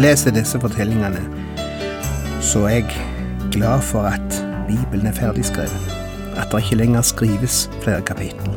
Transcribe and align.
Jeg 0.00 0.08
leser 0.08 0.32
disse 0.32 0.56
fortellingene, 0.56 1.20
så 2.40 2.62
er 2.64 2.70
jeg 2.70 2.84
glad 3.52 3.82
for 3.84 4.06
at 4.08 4.36
Bibelen 4.64 5.06
er 5.06 5.12
ferdigskrevet. 5.12 5.90
At 6.40 6.48
det 6.52 6.62
ikke 6.62 6.78
lenger 6.80 7.02
skrives 7.04 7.70
flere 7.82 8.00
kapitler. 8.00 8.54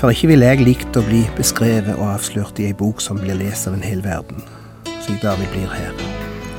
For 0.00 0.10
ikke 0.10 0.32
ville 0.32 0.48
jeg 0.50 0.66
likt 0.66 0.98
å 0.98 1.04
bli 1.06 1.20
beskrevet 1.36 1.94
og 1.94 2.10
avslørt 2.16 2.58
i 2.58 2.66
ei 2.72 2.74
bok 2.74 2.98
som 3.06 3.22
blir 3.22 3.38
lest 3.38 3.70
av 3.70 3.78
en 3.78 3.86
hel 3.86 4.02
verden, 4.02 4.42
slik 5.06 5.22
David 5.22 5.54
blir 5.54 5.70
her. 5.70 5.94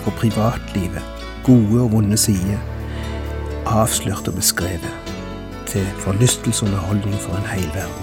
For 0.05 0.15
privatlivet, 0.23 1.03
gode 1.43 1.83
og 1.83 1.91
vonde 1.97 2.21
sider, 2.23 2.63
avslørt 3.67 4.31
og 4.31 4.39
beskrevet 4.39 5.11
til 5.67 5.83
forlystelse 6.07 6.63
og 6.63 6.71
underholdning 6.71 7.19
for 7.19 7.35
en 7.35 7.51
hel 7.51 7.67
verden. 7.75 8.02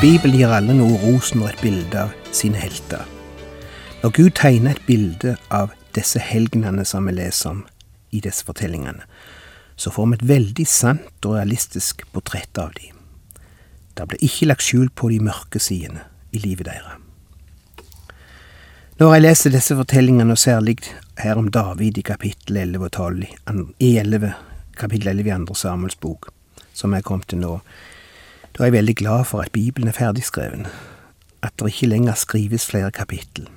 Bibelen 0.00 0.38
gir 0.38 0.48
alle 0.48 0.72
noe 0.72 0.96
rosen 1.02 1.42
og 1.42 1.50
et 1.50 1.58
bilde 1.60 2.06
av 2.06 2.12
sine 2.32 2.56
helter. 2.56 3.02
Når 4.00 4.14
Gud 4.16 4.30
tegner 4.38 4.72
et 4.72 4.86
bilde 4.86 5.34
av 5.52 5.74
disse 5.92 6.22
helgenene 6.24 6.86
som 6.88 7.04
vi 7.04 7.12
leser 7.18 7.50
om 7.50 7.58
i 8.16 8.22
disse 8.24 8.46
fortellingene, 8.48 9.04
så 9.76 9.92
får 9.92 10.08
vi 10.08 10.16
et 10.16 10.24
veldig 10.30 10.66
sant 10.72 11.28
og 11.28 11.36
realistisk 11.36 12.06
portrett 12.14 12.62
av 12.62 12.72
dem. 12.78 12.96
Det 13.92 14.08
blir 14.08 14.24
ikke 14.24 14.48
lagt 14.48 14.64
skjul 14.64 14.88
på 14.88 15.12
de 15.12 15.20
mørke 15.28 15.60
sidene 15.60 16.06
i 16.32 16.40
livet 16.40 16.70
deres. 16.70 16.96
Når 18.96 19.14
jeg 19.14 19.26
leser 19.26 19.52
disse 19.52 19.76
fortellingene, 19.76 20.32
og 20.32 20.40
særlig 20.40 20.78
her 21.20 21.36
om 21.36 21.52
David 21.52 22.00
i 22.00 22.08
kapittel 22.08 22.56
11 22.56 22.88
og 22.88 22.92
12, 22.96 23.28
i 23.84 23.94
11, 24.00 24.32
kapittel 24.80 25.12
11 25.12 25.28
i 25.28 25.36
andre 25.36 25.60
Samuels 25.60 26.00
bok, 26.00 26.32
som 26.72 26.96
jeg 26.96 27.04
kom 27.04 27.20
til 27.20 27.44
nå, 27.44 27.58
da 28.56 28.62
er 28.62 28.70
jeg 28.70 28.78
veldig 28.78 28.96
glad 28.96 29.24
for 29.30 29.40
at 29.44 29.52
Bibelen 29.52 29.88
er 29.88 29.96
ferdigskreven, 29.96 30.66
at 31.42 31.52
det 31.58 31.72
ikke 31.72 31.86
lenger 31.86 32.14
skrives 32.14 32.66
flere 32.66 32.90
kapittel. 32.90 33.48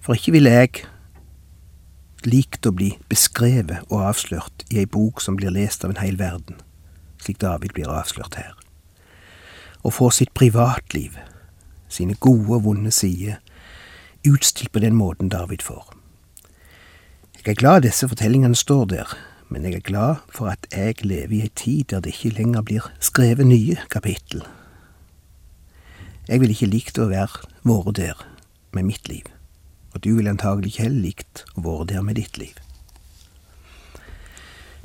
For 0.00 0.14
ikke 0.14 0.32
ville 0.32 0.50
jeg 0.50 0.84
likt 2.24 2.66
å 2.66 2.72
bli 2.72 2.94
beskrevet 3.08 3.84
og 3.90 4.06
avslørt 4.08 4.64
i 4.72 4.80
ei 4.82 4.86
bok 4.88 5.20
som 5.20 5.36
blir 5.36 5.52
lest 5.54 5.84
av 5.84 5.92
en 5.92 6.00
hel 6.00 6.18
verden, 6.18 6.58
slik 7.20 7.40
David 7.40 7.76
blir 7.76 7.90
avslørt 7.92 8.38
her. 8.40 8.54
Å 9.84 9.92
få 9.92 10.08
sitt 10.10 10.32
privatliv, 10.34 11.18
sine 11.88 12.16
gode 12.20 12.56
og 12.56 12.64
vonde 12.64 12.92
sider, 12.92 13.40
utstilt 14.24 14.72
på 14.72 14.80
den 14.80 14.96
måten 14.96 15.28
David 15.28 15.62
får. 15.62 15.92
Jeg 17.44 17.52
er 17.52 17.60
glad 17.60 17.84
disse 17.84 18.08
fortellingene 18.08 18.56
står 18.56 18.86
der, 18.88 19.16
men 19.48 19.64
jeg 19.64 19.74
er 19.74 19.86
glad 19.86 20.22
for 20.28 20.48
at 20.50 20.66
jeg 20.72 21.04
lever 21.04 21.36
i 21.36 21.40
ei 21.44 21.52
tid 21.54 21.84
der 21.90 22.00
det 22.00 22.14
ikke 22.14 22.36
lenger 22.38 22.62
blir 22.62 22.90
skrevet 23.00 23.46
nye 23.46 23.76
kapittel. 23.90 24.44
Jeg 26.28 26.40
ville 26.40 26.56
ikke 26.56 26.72
likt 26.72 26.98
å 26.98 27.10
være 27.10 27.44
vært 27.64 27.96
der 27.96 28.26
med 28.72 28.88
mitt 28.88 29.08
liv, 29.08 29.28
og 29.94 30.04
du 30.04 30.14
ville 30.16 30.32
antagelig 30.32 30.72
ikke 30.72 30.86
heller 30.88 31.08
likt 31.08 31.44
å 31.54 31.64
være 31.66 31.88
der 31.92 32.06
med 32.06 32.16
ditt 32.20 32.38
liv. 32.40 32.56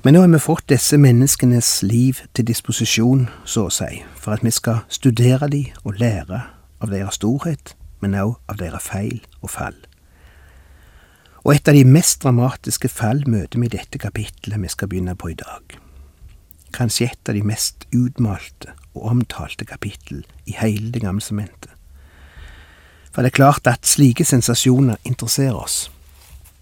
Men 0.03 0.15
nå 0.15 0.21
har 0.23 0.31
vi 0.31 0.39
fått 0.39 0.69
disse 0.71 0.95
menneskenes 0.97 1.81
liv 1.83 2.21
til 2.33 2.47
disposisjon, 2.47 3.25
så 3.43 3.65
å 3.67 3.73
si, 3.73 4.03
for 4.15 4.37
at 4.37 4.45
vi 4.47 4.51
skal 4.55 4.85
studere 4.87 5.49
dem 5.51 5.73
og 5.83 5.99
lære 5.99 6.39
av 6.79 6.93
deres 6.93 7.19
storhet, 7.19 7.75
men 7.99 8.15
også 8.15 8.39
av 8.47 8.61
deres 8.61 8.87
feil 8.87 9.19
og 9.41 9.51
fall. 9.51 9.75
Og 11.49 11.55
et 11.55 11.65
av 11.65 11.73
de 11.73 11.81
mest 11.81 12.19
dramatiske 12.21 12.91
fall 12.93 13.23
møter 13.25 13.57
vi 13.57 13.65
i 13.65 13.71
dette 13.73 13.97
kapittelet 13.97 14.61
vi 14.61 14.69
skal 14.69 14.89
begynne 14.91 15.15
på 15.17 15.31
i 15.31 15.37
dag. 15.39 15.79
Kanskje 16.77 17.07
et 17.07 17.29
av 17.31 17.33
de 17.33 17.41
mest 17.41 17.87
utmalte 17.89 18.75
og 18.93 19.07
omtalte 19.09 19.65
kapittel 19.65 20.19
i 20.45 20.53
hele 20.53 20.91
Det 20.93 21.01
gamle 21.01 21.25
sementet. 21.25 21.71
For 23.09 23.25
det 23.25 23.31
er 23.31 23.39
klart 23.39 23.65
at 23.65 23.89
slike 23.89 24.27
sensasjoner 24.29 25.01
interesserer 25.03 25.57
oss. 25.57 25.89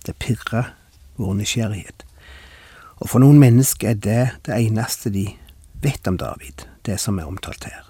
Det 0.06 0.16
pirrer 0.24 0.70
vår 1.20 1.34
nysgjerrighet. 1.36 2.06
Og 3.04 3.10
for 3.10 3.20
noen 3.20 3.42
mennesker 3.44 3.90
er 3.90 4.00
det 4.00 4.24
det 4.48 4.56
eneste 4.56 5.12
de 5.12 5.26
vet 5.84 6.08
om 6.08 6.16
David, 6.16 6.64
det 6.86 6.96
som 7.04 7.20
er 7.20 7.28
omtalt 7.28 7.68
her. 7.68 7.84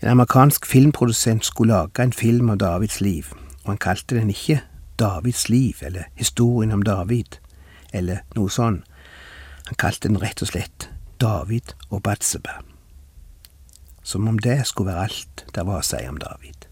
En 0.00 0.08
amerikansk 0.14 0.64
filmprodusent 0.64 1.44
skulle 1.44 1.76
lage 1.76 2.00
en 2.00 2.16
film 2.16 2.48
av 2.50 2.62
Davids 2.64 3.02
liv, 3.04 3.28
og 3.64 3.74
han 3.74 3.84
kalte 3.84 4.16
den 4.16 4.32
ikke 4.32 4.62
Davids 4.98 5.48
liv, 5.48 5.78
eller 5.82 6.10
historien 6.14 6.72
om 6.72 6.82
David, 6.82 7.38
eller 7.92 8.22
noe 8.36 8.50
sånn. 8.52 8.82
Han 9.66 9.78
kalte 9.80 10.08
den 10.08 10.20
rett 10.22 10.42
og 10.42 10.52
slett 10.52 10.88
David 11.20 11.74
og 11.90 12.02
Batseba. 12.06 12.60
Som 14.02 14.28
om 14.28 14.38
det 14.38 14.60
skulle 14.66 14.92
være 14.92 15.08
alt 15.08 15.44
det 15.54 15.66
var 15.66 15.82
å 15.82 15.86
si 15.86 16.02
om 16.08 16.18
David. 16.22 16.68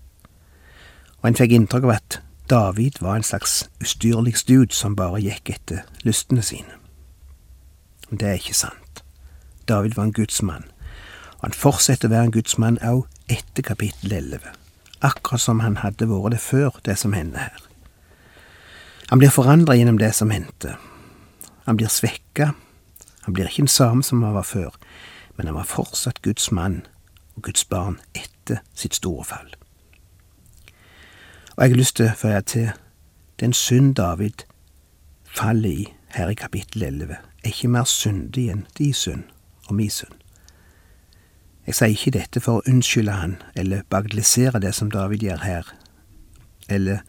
Og 1.22 1.30
en 1.30 1.38
fikk 1.38 1.56
inntrykk 1.56 1.88
av 1.88 1.96
at 1.96 2.20
David 2.50 3.00
var 3.00 3.16
en 3.16 3.26
slags 3.26 3.64
ustyrlig 3.80 4.36
stud 4.36 4.74
som 4.76 4.96
bare 4.96 5.22
gikk 5.24 5.50
etter 5.54 5.86
lystene 6.04 6.44
sine. 6.44 6.76
Men 8.10 8.20
det 8.20 8.28
er 8.28 8.40
ikke 8.40 8.56
sant. 8.58 9.02
David 9.68 9.96
var 9.96 10.10
en 10.10 10.12
gudsmann, 10.12 10.68
og 11.38 11.46
han 11.48 11.56
fortsetter 11.56 12.10
å 12.10 12.14
være 12.14 12.28
en 12.28 12.34
gudsmann 12.36 12.80
òg 12.84 13.06
etter 13.32 13.64
kapittel 13.64 14.12
11, 14.12 14.44
akkurat 15.00 15.40
som 15.40 15.64
han 15.64 15.80
hadde 15.80 16.10
vært 16.10 16.36
det 16.36 16.42
før 16.44 16.76
det 16.84 16.98
som 17.00 17.16
hender 17.16 17.48
her. 17.48 17.64
Han 19.09 19.19
blir 19.19 19.31
forandra 19.31 19.76
gjennom 19.76 19.98
det 19.98 20.12
som 20.15 20.31
hendte. 20.31 20.76
Han 21.65 21.76
blir 21.76 21.88
svekka. 21.88 22.53
Han 23.25 23.34
blir 23.34 23.48
ikke 23.48 23.65
den 23.65 23.69
samme 23.69 24.03
som 24.03 24.22
han 24.22 24.34
var 24.34 24.42
før, 24.42 24.70
men 25.37 25.47
han 25.47 25.56
var 25.56 25.69
fortsatt 25.69 26.22
Guds 26.22 26.50
mann 26.53 26.82
og 27.37 27.43
Guds 27.43 27.64
barn 27.64 28.00
etter 28.14 28.60
sitt 28.75 28.94
store 28.94 29.25
fall. 29.25 29.54
Og 31.56 31.62
jeg 31.62 31.70
har 31.70 31.78
lyst 31.78 31.97
til 31.97 32.10
å 32.10 32.19
føye 32.19 32.43
til 32.43 32.72
den 33.41 33.53
synd 33.53 33.94
David 33.94 34.44
faller 35.25 35.70
i 35.70 35.87
her 36.14 36.31
i 36.31 36.34
kapittel 36.38 36.82
11, 36.82 37.16
er 37.44 37.48
ikke 37.48 37.70
mer 37.70 37.88
syndig 37.91 38.48
enn 38.53 38.66
de 38.78 38.93
synd 38.94 39.25
og 39.66 39.75
mi 39.78 39.88
synd. 39.88 40.14
Jeg 41.66 41.78
sier 41.78 41.94
ikke 41.94 42.12
dette 42.19 42.43
for 42.44 42.60
å 42.60 42.66
unnskylde 42.69 43.14
han 43.16 43.38
eller 43.56 43.87
bagatellisere 43.91 44.60
det 44.60 44.75
som 44.76 44.91
David 44.93 45.25
gjør 45.25 45.41
her, 45.43 45.70
eller 46.69 47.00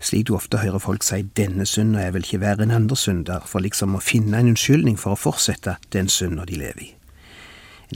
slik 0.00 0.26
du 0.28 0.34
ofte 0.34 0.58
hører 0.58 0.78
folk 0.78 1.02
si 1.02 1.22
'denne 1.22 1.66
synda 1.66 2.00
er 2.00 2.10
vel 2.10 2.22
ikke 2.22 2.40
verre 2.40 2.62
enn 2.62 2.70
andre 2.74 2.96
synder', 2.96 3.46
for 3.46 3.58
liksom 3.58 3.94
å 3.94 4.00
finne 4.00 4.38
en 4.38 4.48
unnskyldning 4.54 4.98
for 4.98 5.12
å 5.12 5.20
fortsette 5.20 5.76
den 5.92 6.08
synda 6.08 6.44
de 6.44 6.54
lever 6.56 6.82
i. 6.82 6.94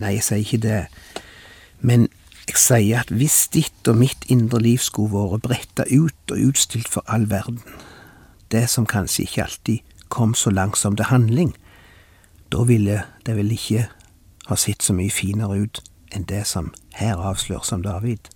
Nei, 0.00 0.14
jeg 0.14 0.22
sier 0.22 0.38
ikke 0.38 0.62
det, 0.62 0.86
men 1.80 2.08
jeg 2.48 2.56
sier 2.56 3.00
at 3.00 3.10
hvis 3.10 3.48
ditt 3.52 3.88
og 3.88 3.96
mitt 3.96 4.24
indre 4.28 4.60
liv 4.60 4.78
skulle 4.78 5.12
vært 5.12 5.42
bretta 5.42 5.84
ut 5.90 6.32
og 6.34 6.38
utstilt 6.38 6.88
for 6.88 7.04
all 7.06 7.30
verden, 7.30 7.60
det 8.50 8.68
som 8.70 8.86
kanskje 8.86 9.22
ikke 9.22 9.44
alltid 9.44 9.78
kom 10.08 10.34
så 10.34 10.50
langt 10.50 10.78
som 10.78 10.96
til 10.96 11.08
handling, 11.08 11.54
da 12.52 12.64
ville 12.68 13.02
det 13.26 13.36
vel 13.36 13.52
ikke 13.52 13.86
ha 14.48 14.56
sett 14.56 14.82
så 14.82 14.92
mye 14.92 15.10
finere 15.10 15.62
ut 15.62 15.82
enn 16.12 16.26
det 16.28 16.44
som 16.46 16.72
her 16.98 17.16
avsløres 17.16 17.70
som 17.72 17.82
David. 17.82 18.28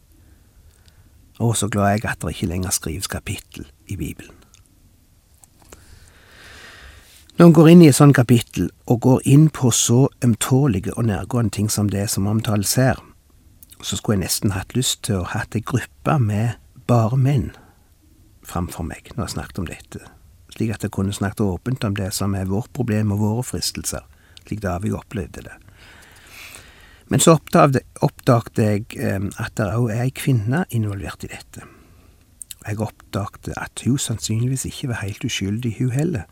Og 1.38 1.56
så 1.56 1.68
glad 1.68 1.84
er 1.84 1.98
jeg 1.98 2.10
at 2.10 2.22
det 2.22 2.34
ikke 2.34 2.50
lenger 2.50 2.70
skrives 2.70 3.06
kapittel 3.06 3.66
i 3.86 3.96
Bibelen. 3.96 4.34
Når 7.36 7.46
en 7.46 7.52
går 7.52 7.68
inn 7.68 7.82
i 7.84 7.88
et 7.90 7.96
sånt 7.98 8.16
kapittel, 8.16 8.70
og 8.88 9.02
går 9.04 9.26
inn 9.28 9.50
på 9.52 9.68
så 9.70 10.06
ømtålige 10.24 10.94
og 10.96 11.04
nærgående 11.04 11.52
ting 11.52 11.68
som 11.70 11.90
det 11.92 12.06
som 12.08 12.26
omtales 12.26 12.74
her, 12.80 12.96
så 13.82 13.96
skulle 13.96 14.16
jeg 14.16 14.24
nesten 14.24 14.54
hatt 14.56 14.72
lyst 14.72 15.02
til 15.04 15.20
å 15.20 15.28
hatt 15.28 15.52
ei 15.52 15.60
gruppe 15.60 16.16
med 16.22 16.56
bare 16.88 17.18
menn 17.20 17.50
framfor 18.46 18.86
meg 18.86 19.10
når 19.14 19.26
jeg 19.26 19.34
snakket 19.34 19.60
om 19.60 19.68
dette, 19.68 20.00
slik 20.54 20.72
at 20.72 20.86
jeg 20.86 20.94
kunne 20.96 21.12
snakket 21.12 21.44
åpent 21.44 21.84
om 21.84 21.96
det 21.98 22.08
som 22.14 22.34
er 22.38 22.48
vårt 22.48 22.72
problem 22.72 23.12
og 23.12 23.20
våre 23.20 23.44
fristelser, 23.44 24.06
slik 24.46 24.62
David 24.64 24.96
opplevde 24.96 25.44
det. 25.50 25.56
Men 27.08 27.22
så 27.22 27.36
oppdaget 27.36 28.58
jeg 28.58 28.84
eh, 28.98 29.20
at 29.38 29.54
det 29.58 29.70
òg 29.74 29.90
er 29.94 30.06
ei 30.06 30.14
kvinne 30.14 30.64
involvert 30.74 31.24
i 31.26 31.30
dette. 31.30 31.62
Jeg 32.66 32.80
oppdaget 32.82 33.52
at 33.56 33.82
hun 33.84 33.98
sannsynligvis 33.98 34.66
ikke 34.66 34.90
var 34.90 35.04
helt 35.04 35.24
uskyldig, 35.24 35.76
hun 35.78 35.90
heller. 35.90 36.24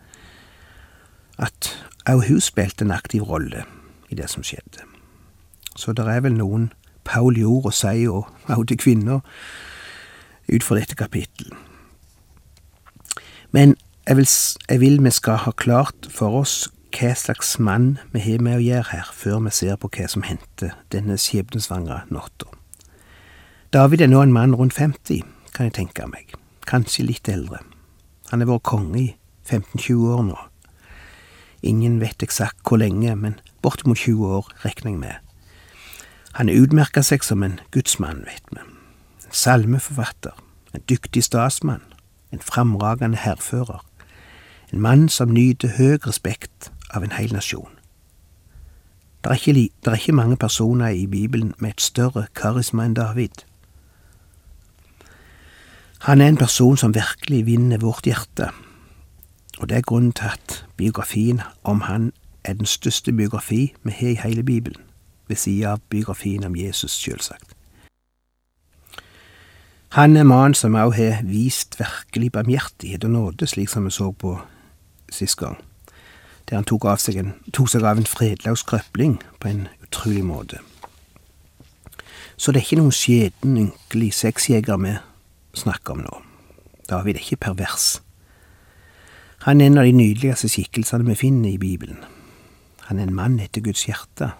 at 1.38 1.86
òg 2.06 2.28
hun 2.28 2.40
spilte 2.40 2.84
en 2.84 2.94
aktiv 2.94 3.22
rolle 3.22 3.64
i 4.10 4.14
det 4.14 4.28
som 4.30 4.42
skjedde. 4.42 4.86
Så 5.76 5.92
det 5.92 6.06
er 6.06 6.20
vel 6.22 6.36
noen 6.38 6.72
Paul 7.04 7.34
gjorde 7.34 7.70
å 7.70 7.74
si, 7.74 8.06
og 8.08 8.28
òg 8.54 8.68
til 8.68 8.78
kvinner, 8.78 9.20
ut 10.48 10.62
fra 10.62 10.78
dette 10.78 10.94
kapittel. 10.94 11.50
Men 13.54 13.76
jeg 14.06 14.16
vil, 14.16 14.28
jeg 14.68 14.80
vil 14.80 15.02
vi 15.04 15.10
skal 15.10 15.40
ha 15.46 15.52
klart 15.56 16.08
for 16.10 16.42
oss 16.42 16.68
hva 16.94 17.14
slags 17.18 17.58
mann 17.58 17.98
vi 18.12 18.22
har 18.22 18.42
med 18.42 18.58
å 18.58 18.62
gjøre 18.62 18.90
her, 18.92 19.10
før 19.12 19.40
vi 19.46 19.52
ser 19.54 19.78
på 19.80 19.90
hva 19.90 20.06
som 20.10 20.24
hendte 20.26 20.70
denne 20.94 21.16
skjebnesvangre 21.18 22.04
natta. 22.14 22.50
David 23.74 24.04
er 24.04 24.10
nå 24.12 24.20
en 24.22 24.34
mann 24.34 24.54
rundt 24.54 24.76
50, 24.76 25.24
kan 25.54 25.66
jeg 25.66 25.74
tenke 25.80 26.06
meg, 26.06 26.34
kanskje 26.70 27.08
litt 27.08 27.28
eldre. 27.28 27.58
Han 28.30 28.42
har 28.42 28.52
vært 28.52 28.68
konge 28.70 29.00
i 29.00 29.08
15-20 29.50 30.04
år 30.14 30.22
nå. 30.28 30.38
Ingen 31.64 31.98
vet 32.00 32.22
eksakt 32.22 32.62
hvor 32.68 32.78
lenge, 32.78 33.16
men 33.16 33.38
bortimot 33.64 33.98
20 33.98 34.36
år 34.38 34.52
regner 34.64 34.92
jeg 34.92 35.00
med. 35.00 35.16
Han 36.38 36.50
utmerka 36.50 37.02
seg 37.02 37.24
som 37.24 37.42
en 37.46 37.60
gudsmann, 37.74 38.24
vet 38.26 38.46
vi. 38.52 38.62
En 39.24 39.34
salmeforfatter, 39.34 40.34
en 40.74 40.86
dyktig 40.90 41.24
statsmann, 41.24 41.82
en 42.34 42.42
framragende 42.42 43.18
hærfører. 43.22 43.82
En 44.72 44.82
mann 44.82 45.08
som 45.08 45.30
nyter 45.30 45.76
høy 45.78 45.98
respekt 46.06 46.70
av 46.94 47.04
en 47.04 47.12
hel 47.12 47.32
nasjon. 47.32 47.70
Det 49.24 49.30
er, 49.30 49.34
ikke, 49.34 49.52
det 49.54 49.90
er 49.90 49.96
ikke 49.96 50.12
mange 50.12 50.36
personer 50.36 50.88
i 50.88 51.06
Bibelen 51.06 51.54
med 51.58 51.70
et 51.70 51.80
større 51.80 52.26
karisma 52.36 52.84
enn 52.84 52.96
David. 52.96 53.46
Han 56.04 56.20
er 56.20 56.28
en 56.28 56.36
person 56.36 56.76
som 56.76 56.94
virkelig 56.94 57.46
vinner 57.46 57.80
vårt 57.80 58.04
hjerte, 58.04 58.50
og 59.58 59.68
det 59.68 59.76
er 59.76 59.86
grunnen 59.88 60.12
til 60.12 60.28
at 60.28 60.66
biografien 60.76 61.40
om 61.64 61.80
han 61.80 62.12
er 62.44 62.52
den 62.52 62.66
største 62.66 63.12
biografi 63.12 63.74
vi 63.82 63.90
har 63.96 64.08
i 64.08 64.20
hele 64.28 64.42
Bibelen, 64.42 64.82
ved 65.28 65.36
siden 65.36 65.70
av 65.70 65.80
biografien 65.88 66.44
om 66.44 66.56
Jesus, 66.56 66.90
selvsagt. 66.90 67.56
Han 69.94 70.16
er 70.16 70.22
mannen 70.26 70.54
som 70.54 70.74
også 70.74 71.02
har 71.02 71.22
vist 71.22 71.80
virkelig 71.80 72.32
barmhjertighet 72.32 73.04
og 73.04 73.10
nåde, 73.10 73.46
slik 73.46 73.68
som 73.68 73.84
vi 73.84 73.90
så 73.90 74.10
på 74.10 74.38
sist 75.10 75.38
gang, 75.38 75.56
der 76.48 76.60
han 76.60 76.68
tok, 76.68 76.86
seg, 77.00 77.16
en, 77.16 77.34
tok 77.52 77.70
seg 77.72 77.84
av 77.84 77.98
en 78.00 78.08
fredløs 78.08 78.62
krøpling 78.68 79.18
på 79.40 79.48
en 79.48 79.66
utrolig 79.82 80.24
måte. 80.24 80.60
Så 82.36 82.52
det 82.52 82.60
er 82.60 82.66
ikke 82.66 82.80
noen 82.82 82.94
skjeden, 82.94 83.58
ynkelig 83.58 84.12
sexjeger 84.18 84.80
vi 84.82 84.96
snakker 85.56 85.94
om 85.94 86.02
nå. 86.04 86.16
David 86.90 87.16
er 87.16 87.24
ikke 87.24 87.44
pervers. 87.46 88.02
Han 89.46 89.60
er 89.60 89.70
en 89.70 89.78
av 89.78 89.86
de 89.86 89.92
nydeligste 89.92 90.48
skikkelsene 90.48 91.06
vi 91.08 91.18
finner 91.20 91.52
i 91.52 91.60
Bibelen. 91.60 92.00
Han 92.88 92.98
er 92.98 93.08
en 93.08 93.16
mann 93.16 93.38
etter 93.40 93.64
Guds 93.64 93.86
hjerte, 93.86 94.32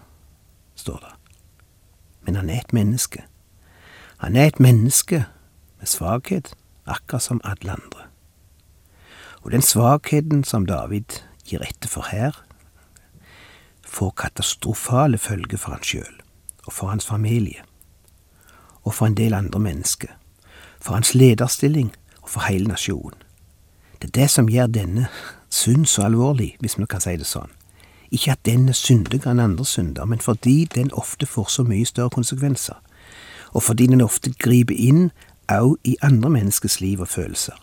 står 0.75 0.99
det. 1.01 1.13
Men 2.25 2.35
han 2.35 2.49
er 2.49 2.61
et 2.61 2.73
menneske. 2.73 3.23
Han 4.17 4.35
er 4.35 4.49
et 4.49 4.59
menneske 4.59 5.25
med 5.79 5.87
svakhet, 5.89 6.53
akkurat 6.85 7.21
som 7.21 7.41
alle 7.43 7.71
andre. 7.71 8.09
Og 9.41 9.51
den 9.51 9.61
svakheten 9.61 10.43
som 10.43 10.65
David 10.65 11.21
gir 11.45 11.63
etter 11.63 11.89
for 11.89 12.09
her, 12.11 12.35
får 13.85 14.13
katastrofale 14.17 15.17
følger 15.17 15.57
for 15.61 15.77
han 15.77 15.83
sjøl 15.85 16.21
og 16.65 16.73
for 16.73 16.89
hans 16.89 17.05
familie, 17.05 17.61
og 18.83 18.93
for 18.93 19.05
en 19.05 19.17
del 19.17 19.33
andre 19.37 19.59
mennesker 19.59 20.15
for 20.85 20.93
hans 20.93 21.15
lederstilling 21.15 21.93
og 22.21 22.29
for 22.29 22.45
hele 22.45 22.67
nasjonen. 22.67 23.21
Det 24.01 24.07
er 24.07 24.21
det 24.21 24.29
som 24.29 24.49
gjør 24.49 24.67
denne 24.67 25.07
synd 25.49 25.85
så 25.85 26.05
alvorlig, 26.05 26.55
hvis 26.59 26.77
vi 26.77 26.85
kan 26.85 27.01
si 27.01 27.15
det 27.17 27.25
sånn. 27.25 27.49
Ikke 28.13 28.35
at 28.35 28.43
den 28.45 28.69
er 28.69 28.77
syndigere 28.77 29.33
enn 29.33 29.41
andre 29.41 29.65
synder, 29.65 30.05
men 30.05 30.21
fordi 30.21 30.67
den 30.75 30.91
ofte 30.93 31.25
får 31.25 31.49
så 31.49 31.65
mye 31.65 31.87
større 31.89 32.13
konsekvenser, 32.13 32.77
og 33.55 33.63
fordi 33.63 33.87
den 33.87 34.03
ofte 34.05 34.33
griper 34.39 34.75
inn 34.77 35.09
òg 35.51 35.79
i 35.83 35.95
andre 36.05 36.29
menneskers 36.29 36.79
liv 36.83 37.01
og 37.01 37.09
følelser. 37.09 37.57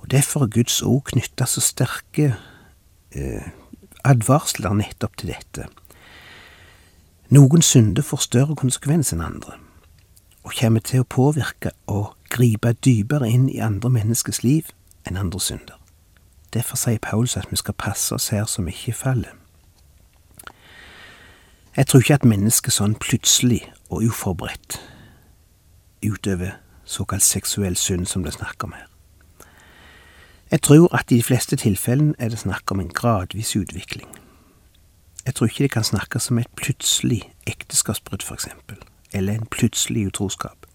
Og 0.00 0.10
Derfor 0.10 0.42
er 0.42 0.54
Guds 0.54 0.82
ord 0.82 1.04
knytta 1.12 1.46
så 1.46 1.60
sterke 1.60 2.32
advarsler 4.04 4.74
nettopp 4.74 5.16
til 5.20 5.32
dette. 5.34 5.66
Noen 7.32 7.62
synder 7.64 8.04
får 8.04 8.26
større 8.26 8.56
konsekvens 8.58 9.12
enn 9.14 9.24
andre, 9.24 9.56
og 10.44 10.56
kommer 10.58 10.84
til 10.84 11.02
å 11.02 11.08
påvirke 11.08 11.72
og 11.88 12.12
gripe 12.32 12.74
dypere 12.84 13.30
inn 13.30 13.48
i 13.48 13.62
andre 13.64 13.92
menneskers 13.92 14.42
liv 14.44 14.72
enn 15.08 15.20
andre 15.20 15.40
synder. 15.40 15.78
Derfor 16.52 16.76
sier 16.76 17.00
Paulus 17.00 17.38
at 17.40 17.48
vi 17.50 17.56
skal 17.56 17.78
passe 17.78 18.12
oss 18.14 18.28
her 18.34 18.44
som 18.44 18.68
ikke 18.68 18.92
faller. 18.92 19.32
Jeg 21.76 21.88
tror 21.88 22.02
ikke 22.04 22.18
at 22.20 22.28
mennesket 22.28 22.76
sånn 22.76 22.98
plutselig 23.00 23.62
og 23.88 24.04
uforberedt 24.04 24.76
utøver 26.04 26.58
såkalt 26.84 27.24
seksuell 27.24 27.78
synd 27.80 28.10
som 28.10 28.26
det 28.26 28.34
er 28.34 28.42
snakk 28.42 28.66
om 28.66 28.74
her. 28.76 28.91
Jeg 30.52 30.62
tror 30.62 30.94
at 30.94 31.10
i 31.10 31.16
de 31.16 31.22
fleste 31.22 31.56
tilfellene 31.56 32.14
er 32.18 32.28
det 32.28 32.38
snakk 32.38 32.70
om 32.70 32.80
en 32.80 32.88
gradvis 32.88 33.56
utvikling. 33.56 34.08
Jeg 35.26 35.34
tror 35.34 35.46
ikke 35.46 35.62
det 35.62 35.70
kan 35.70 35.84
snakkes 35.84 36.30
om 36.30 36.38
et 36.38 36.50
plutselig 36.56 37.22
ekteskapsbrudd, 37.46 38.32
eksempel, 38.32 38.76
eller 39.12 39.32
en 39.32 39.46
plutselig 39.46 40.06
utroskap. 40.06 40.66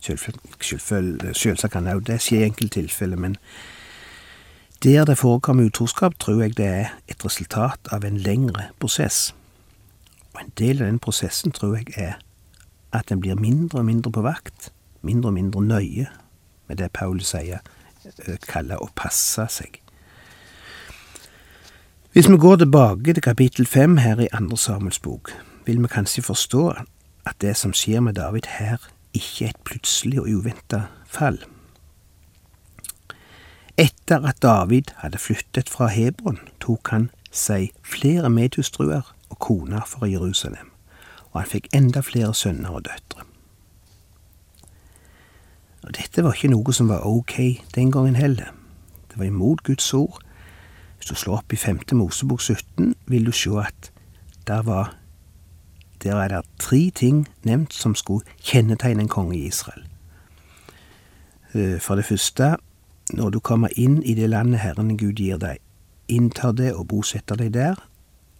Selvsagt 0.00 1.72
kan 1.72 1.86
det 2.06 2.20
skje 2.22 2.38
i 2.38 2.44
enkelte 2.44 2.78
tilfeller, 2.78 3.16
men 3.16 3.36
der 4.82 5.04
det 5.04 5.18
forekommer 5.18 5.66
utroskap, 5.66 6.14
tror 6.18 6.42
jeg 6.42 6.56
det 6.56 6.66
er 6.66 6.94
et 7.08 7.24
resultat 7.24 7.78
av 7.90 8.04
en 8.04 8.16
lengre 8.16 8.68
prosess. 8.78 9.34
Og 10.34 10.40
en 10.44 10.52
del 10.58 10.82
av 10.82 10.86
den 10.86 10.98
prosessen 10.98 11.52
tror 11.52 11.76
jeg 11.76 11.86
er 11.96 12.14
at 12.92 13.10
en 13.10 13.20
blir 13.20 13.34
mindre 13.34 13.78
og 13.78 13.84
mindre 13.84 14.12
på 14.12 14.22
vakt, 14.22 14.72
mindre 15.02 15.28
og 15.28 15.34
mindre 15.34 15.62
nøye 15.62 16.06
med 16.68 16.76
det 16.76 16.92
Paulus 16.92 17.34
sier, 17.34 17.58
kaller 18.48 18.82
å 18.82 18.90
passe 18.96 19.46
seg. 19.50 19.78
Hvis 22.12 22.28
vi 22.28 22.36
går 22.36 22.56
tilbake 22.60 23.14
til 23.14 23.24
kapittel 23.24 23.66
fem 23.66 23.96
her 23.96 24.20
i 24.20 24.28
Andre 24.36 24.58
Samuels 24.60 24.98
bok, 25.00 25.32
vil 25.64 25.80
vi 25.80 25.88
kanskje 25.88 26.22
forstå 26.22 26.64
at 27.24 27.38
det 27.40 27.56
som 27.56 27.72
skjer 27.72 28.02
med 28.04 28.18
David 28.18 28.50
her, 28.58 28.76
ikke 29.16 29.48
et 29.48 29.64
plutselig 29.64 30.20
og 30.20 30.28
uventa 30.28 30.82
fall. 31.08 31.40
Etter 33.80 34.28
at 34.28 34.42
David 34.42 34.92
hadde 35.00 35.18
flyttet 35.18 35.72
fra 35.72 35.88
Hebron, 35.88 36.40
tok 36.60 36.92
han 36.92 37.08
seg 37.32 37.72
flere 37.80 38.28
medhustruer 38.28 39.14
og 39.30 39.38
koner 39.40 39.88
fra 39.88 40.06
Jerusalem, 40.06 40.68
og 41.32 41.40
han 41.40 41.52
fikk 41.54 41.72
enda 41.72 42.04
flere 42.04 42.34
sønner 42.36 42.76
og 42.76 42.84
døtre. 42.84 43.24
Og 45.82 45.94
dette 45.96 46.22
var 46.24 46.36
ikke 46.36 46.52
noe 46.52 46.72
som 46.72 46.88
var 46.88 47.06
ok 47.06 47.62
den 47.74 47.90
gangen 47.92 48.16
heller. 48.16 48.52
Det 49.10 49.18
var 49.18 49.28
imot 49.28 49.62
Guds 49.66 49.94
ord. 49.94 50.20
Hvis 50.96 51.10
du 51.10 51.14
slår 51.14 51.42
opp 51.42 51.52
i 51.52 51.58
femte 51.58 51.94
Mosebok 51.98 52.40
17, 52.40 52.94
vil 53.06 53.26
du 53.26 53.32
se 53.32 53.50
at 53.58 53.90
der 54.46 54.62
var 54.62 54.94
der 56.02 56.16
er 56.16 56.28
det 56.28 56.40
tre 56.58 56.90
ting 56.94 57.28
nevnt 57.46 57.74
som 57.74 57.94
skulle 57.94 58.26
kjennetegne 58.42 59.04
en 59.04 59.08
konge 59.08 59.36
i 59.36 59.46
Israel. 59.46 59.84
Eh, 61.54 61.80
for 61.80 61.94
det 61.94 62.04
første, 62.04 62.56
når 63.12 63.30
du 63.30 63.40
kommer 63.40 63.68
inn 63.76 64.02
i 64.02 64.14
det 64.14 64.30
landet 64.30 64.60
Herren 64.60 64.96
Gud 64.98 65.22
gir 65.22 65.38
deg, 65.38 65.58
inntar 66.08 66.52
det 66.52 66.74
og 66.74 66.88
bosetter 66.88 67.38
deg 67.38 67.54
der, 67.54 67.78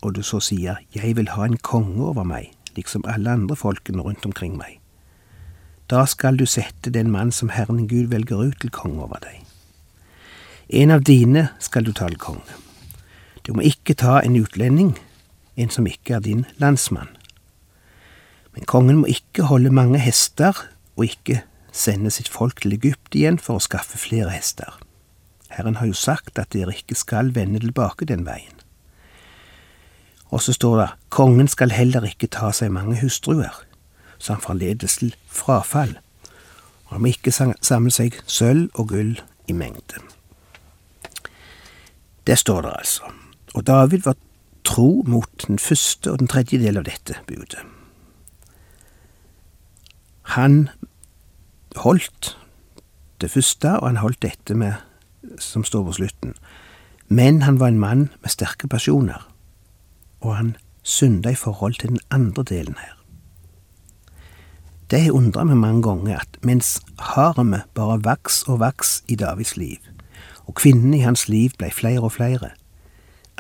og 0.03 0.15
du 0.15 0.23
så 0.23 0.41
sier 0.41 0.77
'Jeg 0.95 1.17
vil 1.17 1.29
ha 1.29 1.45
en 1.45 1.57
konge 1.57 2.05
over 2.05 2.25
meg', 2.25 2.53
liksom 2.77 3.05
alle 3.07 3.31
andre 3.31 3.57
folkene 3.57 4.03
rundt 4.03 4.27
omkring 4.27 4.57
meg. 4.57 4.82
Da 5.91 6.05
skal 6.07 6.39
du 6.39 6.47
sette 6.47 6.91
den 6.91 7.11
mann 7.11 7.33
som 7.33 7.53
Herren 7.53 7.89
Gud 7.89 8.11
velger 8.13 8.43
ut 8.43 8.61
til 8.61 8.71
konge 8.71 9.03
over 9.03 9.23
deg. 9.23 9.41
En 10.69 10.91
av 10.91 11.03
dine 11.05 11.49
skal 11.61 11.85
du 11.85 11.93
ta 11.93 12.09
til 12.09 12.21
konge. 12.21 12.61
Du 13.43 13.53
må 13.53 13.65
ikke 13.67 13.95
ta 13.99 14.21
en 14.23 14.39
utlending, 14.39 14.95
en 15.57 15.71
som 15.71 15.87
ikke 15.87 16.17
er 16.17 16.25
din 16.25 16.47
landsmann. 16.63 17.11
Men 18.55 18.69
kongen 18.69 19.03
må 19.03 19.11
ikke 19.11 19.49
holde 19.51 19.73
mange 19.75 19.99
hester, 19.99 20.57
og 20.97 21.09
ikke 21.09 21.43
sende 21.73 22.13
sitt 22.13 22.29
folk 22.29 22.61
til 22.63 22.77
Egypt 22.77 23.17
igjen 23.17 23.39
for 23.41 23.59
å 23.59 23.65
skaffe 23.65 23.99
flere 23.99 24.31
hester. 24.33 24.77
Herren 25.53 25.77
har 25.81 25.89
jo 25.89 25.97
sagt 25.97 26.39
at 26.41 26.53
dere 26.53 26.73
ikke 26.77 26.97
skal 26.97 27.33
vende 27.37 27.61
tilbake 27.61 28.09
den 28.09 28.25
veien. 28.29 28.55
Og 30.33 30.41
så 30.41 30.55
står 30.57 30.79
det 30.81 30.89
kongen 31.13 31.49
skal 31.53 31.75
heller 31.75 32.07
ikke 32.09 32.31
ta 32.33 32.53
seg 32.57 32.73
mange 32.73 32.97
hustruer, 33.03 33.53
som 34.23 34.41
forledes 34.41 35.01
til 35.01 35.15
frafall, 35.27 35.97
han 36.93 37.07
ikke 37.09 37.33
samle 37.33 37.91
seg 37.91 38.19
sølv 38.29 38.69
og 38.77 38.93
gull 38.93 39.15
i 39.49 39.55
mengde. 39.57 40.03
Det 42.27 42.37
står 42.39 42.63
det 42.63 42.75
altså, 42.79 43.09
og 43.55 43.67
David 43.67 44.05
var 44.05 44.19
tro 44.65 45.03
mot 45.07 45.47
den 45.47 45.59
første 45.59 46.13
og 46.13 46.21
den 46.21 46.31
tredje 46.31 46.61
del 46.63 46.79
av 46.79 46.87
dette 46.87 47.17
budet. 47.27 47.65
Han 50.37 50.69
holdt 51.77 52.37
det 53.21 53.31
første, 53.31 53.75
og 53.81 53.89
han 53.89 54.01
holdt 54.03 54.23
dette 54.23 54.55
med, 54.55 54.79
som 55.39 55.65
står 55.65 55.85
på 55.89 55.97
slutten. 55.99 56.35
Men 57.09 57.43
han 57.43 57.59
var 57.61 57.73
en 57.73 57.83
mann 57.83 58.09
med 58.23 58.31
sterke 58.31 58.69
pasjoner, 58.69 59.27
og 60.21 60.37
han 60.37 60.57
synda 60.83 61.35
i 61.35 61.39
forhold 61.39 61.75
til 61.81 61.95
den 61.95 62.01
andre 62.11 62.43
delen 62.43 62.79
her. 62.79 63.02
Det 64.93 65.07
undrer 65.09 65.47
meg 65.49 65.57
mange 65.57 65.81
ganger 65.87 66.19
at 66.21 66.35
mens 66.45 66.75
haremet 67.01 67.65
bare 67.73 67.95
vaks 68.05 68.43
og 68.45 68.59
vaks 68.61 68.99
i 69.09 69.17
Davids 69.17 69.55
liv, 69.57 69.79
og 70.45 70.59
kvinnene 70.61 70.99
i 70.99 71.07
hans 71.07 71.31
liv 71.33 71.55
blei 71.57 71.71
flere 71.73 72.03
og 72.05 72.13
flere, 72.19 72.51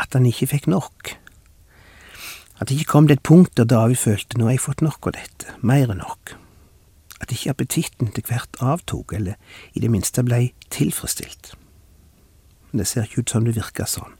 at 0.01 0.17
han 0.17 0.25
ikke 0.25 0.49
fikk 0.55 0.71
nok. 0.73 1.13
At 2.57 2.71
det 2.71 2.79
ikke 2.79 2.95
kom 2.95 3.11
til 3.11 3.19
et 3.19 3.27
punkt 3.29 3.53
der 3.61 3.69
David 3.69 4.01
følte 4.01 4.41
nå 4.41 4.49
har 4.49 4.57
jeg 4.57 4.65
fått 4.65 4.81
nok 4.81 5.11
av 5.11 5.17
dette, 5.19 5.53
mer 5.61 5.93
enn 5.93 6.01
nok. 6.01 6.33
At 7.21 7.37
ikke 7.37 7.53
appetitten 7.53 8.15
til 8.17 8.25
hvert 8.33 8.57
avtok, 8.65 9.13
eller 9.13 9.37
i 9.77 9.85
det 9.85 9.93
minste 9.93 10.25
blei 10.25 10.55
tilfredsstilt. 10.73 11.53
Men 12.71 12.81
det 12.81 12.89
ser 12.89 13.05
ikke 13.05 13.27
ut 13.27 13.37
som 13.37 13.45
det 13.45 13.59
virker 13.61 13.85
sånn. 13.85 14.17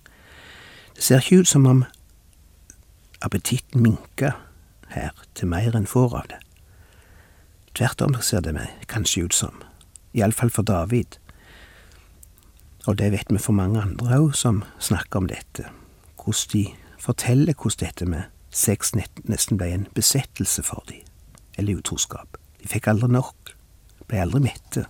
Det 0.93 1.09
ser 1.09 1.25
ikke 1.25 1.41
ut 1.41 1.55
som 1.57 1.65
om 1.65 1.85
appetitten 3.25 3.81
minker 3.81 4.37
her 4.93 5.17
til 5.33 5.49
mer 5.49 5.73
enn 5.73 5.89
får 5.89 6.21
av 6.21 6.33
det. 6.37 6.45
Tvert 7.75 8.03
om 8.05 8.15
ser 8.21 8.43
det 8.45 8.53
meg 8.57 8.69
kanskje 8.89 9.25
ut 9.25 9.37
som, 9.37 9.63
iallfall 10.13 10.51
for 10.53 10.67
David. 10.69 11.17
Og 12.87 12.99
det 12.99 13.13
vet 13.15 13.31
vi 13.33 13.41
for 13.41 13.57
mange 13.57 13.81
andre 13.81 14.19
òg 14.19 14.35
som 14.37 14.63
snakker 14.83 15.23
om 15.23 15.29
dette, 15.31 15.69
hvordan 16.21 16.51
de 16.53 16.65
forteller 17.01 17.57
hvordan 17.57 17.87
dette 17.87 18.07
med 18.07 18.29
sex 18.53 18.93
nesten 18.95 19.59
ble 19.59 19.71
en 19.73 19.87
besettelse 19.97 20.63
for 20.63 20.85
dem, 20.89 21.01
eller 21.57 21.81
utroskap. 21.81 22.37
De 22.61 22.69
fikk 22.69 22.91
aldri 22.93 23.09
nok, 23.09 23.55
ble 24.09 24.21
aldri 24.21 24.43
mette. 24.45 24.85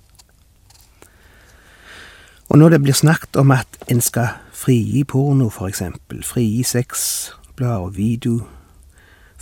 Og 2.50 2.58
når 2.58 2.74
det 2.74 2.82
blir 2.82 2.96
snakket 2.98 3.38
om 3.40 3.54
at 3.54 3.78
en 3.88 4.02
skal 4.04 4.34
frigi 4.52 5.04
porno, 5.08 5.48
for 5.48 5.70
eksempel, 5.70 6.24
frigi 6.26 6.66
sexblad 6.66 7.86
og 7.86 7.96
video 7.96 8.42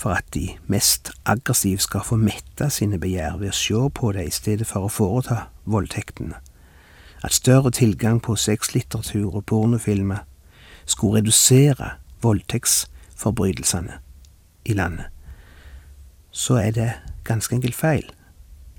for 0.00 0.16
at 0.16 0.25
de 0.35 0.54
mest 0.66 1.11
aggressive 1.28 1.78
skal 1.85 2.04
få 2.04 2.16
metta 2.16 2.71
sine 2.73 2.97
begjær 3.00 3.37
ved 3.40 3.52
å 3.52 3.57
se 3.57 3.80
på 3.99 4.12
det 4.16 4.25
i 4.25 4.33
stedet 4.33 4.69
for 4.69 4.87
å 4.87 4.92
foreta 4.92 5.42
voldtektene, 5.69 6.38
at 7.21 7.37
større 7.37 7.73
tilgang 7.76 8.21
på 8.25 8.37
sexlitteratur 8.40 9.35
og 9.35 9.45
pornofilmer 9.52 10.25
skulle 10.88 11.21
redusere 11.21 11.92
voldtektsforbrytelsene 12.25 14.00
i 14.64 14.78
landet, 14.80 15.12
så 16.33 16.57
er 16.62 16.73
det 16.73 16.90
ganske 17.28 17.54
enkelt 17.54 17.76
feil. 17.76 18.07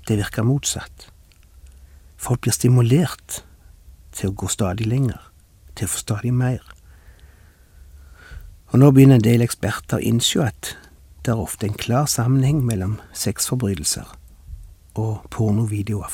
Det 0.08 0.18
virker 0.18 0.42
motsatt. 0.42 1.06
Folk 2.18 2.42
blir 2.42 2.54
stimulert 2.56 3.44
til 4.12 4.32
å 4.32 4.36
gå 4.42 4.50
stadig 4.50 4.88
lenger, 4.90 5.20
til 5.78 5.86
å 5.86 5.94
få 5.94 6.02
stadig 6.02 6.34
mer. 6.34 6.64
Og 8.72 8.80
nå 8.80 8.90
begynner 8.90 9.20
en 9.20 9.24
del 9.24 9.44
eksperter 9.44 10.00
å 10.00 10.08
innse 10.08 10.48
at 10.48 10.74
det 11.24 11.32
er 11.32 11.42
ofte 11.42 11.66
en 11.66 11.78
klar 11.78 12.06
sammenheng 12.10 12.64
mellom 12.66 12.98
sexforbrytelser 13.14 14.16
og 14.94 15.22
pornovideoer. 15.30 16.10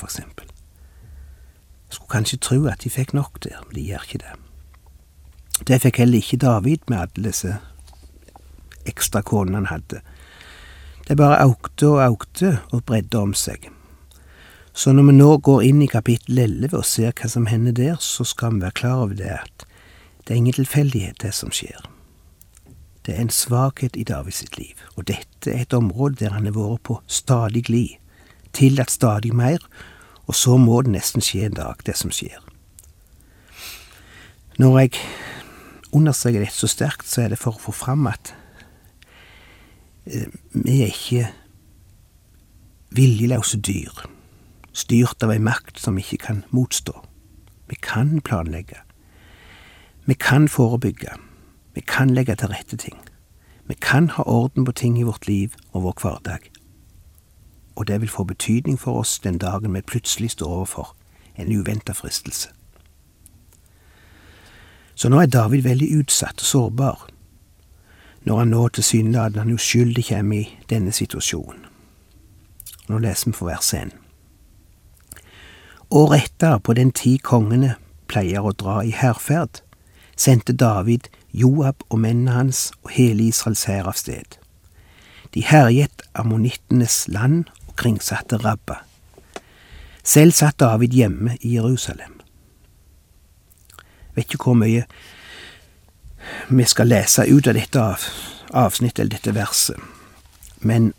Jeg 1.88 1.96
skulle 1.96 2.12
kanskje 2.12 2.38
tro 2.38 2.66
at 2.66 2.84
de 2.84 2.90
fikk 2.90 3.14
nok 3.16 3.40
der, 3.44 3.62
men 3.66 3.74
de 3.74 3.86
gjør 3.88 4.04
ikke 4.04 4.22
det. 4.24 4.34
Det 5.66 5.80
fikk 5.82 5.96
heller 5.98 6.20
ikke 6.20 6.36
David 6.36 6.84
med 6.88 6.98
alle 6.98 7.24
disse 7.30 7.56
ekstra 8.86 9.22
konene 9.22 9.62
han 9.62 9.72
hadde. 9.72 10.00
Det 11.08 11.16
bare 11.16 11.40
aukte 11.40 11.88
og 11.88 12.04
aukte 12.04 12.58
og 12.70 12.84
bredde 12.84 13.18
om 13.18 13.34
seg. 13.34 13.70
Så 14.72 14.92
når 14.92 15.08
vi 15.08 15.16
nå 15.16 15.30
går 15.42 15.62
inn 15.66 15.82
i 15.82 15.90
kapittel 15.90 16.38
11 16.38 16.76
og 16.76 16.84
ser 16.86 17.16
hva 17.16 17.30
som 17.32 17.48
hender 17.50 17.72
der, 17.74 17.96
så 17.98 18.24
skal 18.28 18.54
vi 18.54 18.62
være 18.62 18.76
klar 18.78 19.00
over 19.02 19.16
det 19.18 19.32
at 19.40 19.64
det 20.26 20.34
er 20.34 20.42
ingen 20.42 20.54
tilfeldighet, 20.54 21.16
det 21.22 21.32
som 21.34 21.50
skjer. 21.50 21.80
Det 23.08 23.14
er 23.16 23.24
en 23.24 23.32
svakhet 23.32 23.96
i 23.96 24.04
Davids 24.04 24.42
sitt 24.42 24.58
liv, 24.58 24.76
og 25.00 25.06
dette 25.08 25.48
er 25.48 25.62
et 25.64 25.72
område 25.72 26.18
der 26.20 26.34
han 26.34 26.44
har 26.44 26.52
vært 26.52 26.82
på 26.84 26.98
stadig 27.08 27.62
glid, 27.64 27.94
tillatt 28.52 28.92
stadig 28.92 29.30
mer, 29.32 29.62
og 30.28 30.36
så 30.36 30.58
må 30.60 30.82
det 30.84 30.92
nesten 30.92 31.24
skje 31.24 31.46
en 31.46 31.56
dag, 31.56 31.80
det 31.88 31.94
som 31.96 32.12
skjer. 32.12 32.36
Når 34.60 34.76
jeg 34.82 35.00
understreker 35.96 36.44
dette 36.44 36.58
så 36.58 36.68
sterkt, 36.68 37.08
så 37.08 37.24
er 37.24 37.32
det 37.32 37.40
for 37.40 37.56
å 37.56 37.64
få 37.70 37.72
fram 37.72 38.04
at 38.12 38.34
eh, 40.04 40.28
vi 40.52 40.82
er 40.82 40.92
ikke 40.92 41.30
viljeløse 42.92 43.62
dyr 43.64 44.04
styrt 44.76 45.24
av 45.24 45.32
ei 45.32 45.40
makt 45.40 45.80
som 45.80 45.96
vi 45.96 46.04
ikke 46.04 46.26
kan 46.26 46.42
motstå. 46.52 46.92
Vi 47.72 47.80
kan 47.80 48.18
planlegge. 48.20 48.82
Vi 50.04 50.16
kan 50.20 50.44
forebygge. 50.48 51.16
Vi 51.78 51.82
kan 51.86 52.10
legge 52.10 52.34
til 52.34 52.48
rette 52.50 52.76
ting. 52.76 52.96
Vi 53.68 53.74
kan 53.74 54.10
ha 54.10 54.22
orden 54.26 54.64
på 54.64 54.72
ting 54.72 54.98
i 54.98 55.02
vårt 55.06 55.28
liv 55.28 55.52
og 55.72 55.82
vår 55.82 55.94
hverdag. 56.02 56.38
Og 57.76 57.86
det 57.86 58.00
vil 58.00 58.08
få 58.10 58.24
betydning 58.24 58.80
for 58.80 58.98
oss 58.98 59.18
den 59.18 59.38
dagen 59.38 59.74
vi 59.74 59.80
plutselig 59.80 60.30
står 60.30 60.46
overfor 60.46 60.96
en 61.36 61.52
uventa 61.60 61.92
fristelse. 61.92 62.48
Så 64.94 65.08
nå 65.08 65.20
er 65.20 65.30
David 65.30 65.62
veldig 65.62 66.00
utsatt 66.00 66.42
og 66.42 66.46
sårbar, 66.46 67.06
når 68.26 68.38
han 68.38 68.50
nå 68.50 68.68
tilsynelatende 68.68 69.54
uskyldig 69.54 70.04
kommer 70.08 70.36
i 70.36 70.48
denne 70.70 70.92
situasjonen. 70.92 71.62
Nå 72.88 72.98
leser 72.98 73.30
vi 73.30 73.36
for 73.38 73.52
vers 73.52 73.70
1. 73.74 73.94
Året 75.90 76.24
etter, 76.24 76.58
på 76.58 76.74
den 76.74 76.90
tid 76.90 77.22
kongene 77.22 77.76
pleier 78.08 78.42
å 78.42 78.52
dra 78.52 78.80
i 78.82 78.90
hærferd, 78.90 79.62
sendte 80.16 80.52
David 80.52 81.06
Joab 81.32 81.84
og 81.88 82.00
mennene 82.00 82.32
hans 82.32 82.70
og 82.82 82.92
hele 82.96 83.28
Israels 83.28 83.66
hær 83.68 83.90
av 83.90 83.98
sted. 84.00 84.38
De 85.34 85.44
herjet 85.44 86.02
ammonittenes 86.16 87.04
land 87.12 87.50
og 87.68 87.76
kringsatte 87.76 88.40
Rabba. 88.40 88.80
Selv 90.02 90.32
satt 90.32 90.60
David 90.60 90.96
hjemme 90.96 91.36
i 91.40 91.54
Jerusalem. 91.58 92.16
Vet 94.16 94.32
ikke 94.32 94.48
hvor 94.48 94.56
mye 94.58 94.86
vi 96.48 96.64
skal 96.64 96.88
lese 96.90 97.26
ut 97.28 97.46
av 97.46 97.56
dette 97.56 97.84
avsnittet 98.56 99.04
eller 99.04 99.14
dette 99.16 99.34
verset, 99.36 99.76
men 100.60 100.92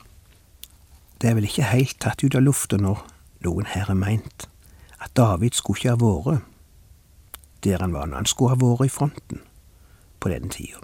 det 1.20 1.30
er 1.30 1.36
vel 1.36 1.50
ikke 1.50 1.68
helt 1.74 1.98
tatt 2.00 2.24
ut 2.24 2.38
av 2.38 2.46
lufta 2.46 2.78
når 2.80 3.02
noen 3.44 3.68
her 3.74 3.90
har 3.90 3.98
meint 3.98 4.48
at 5.00 5.12
David 5.18 5.58
skulle 5.58 5.80
ikke 5.80 5.96
ha 5.96 6.00
vært 6.00 6.46
der 7.66 7.82
han 7.84 7.94
var 7.96 8.08
når 8.08 8.22
han 8.22 8.30
skulle 8.30 8.54
ha 8.54 8.60
vært 8.62 8.88
i 8.88 8.94
fronten 8.94 9.42
på 10.20 10.30
den 10.30 10.50
tida. 10.50 10.80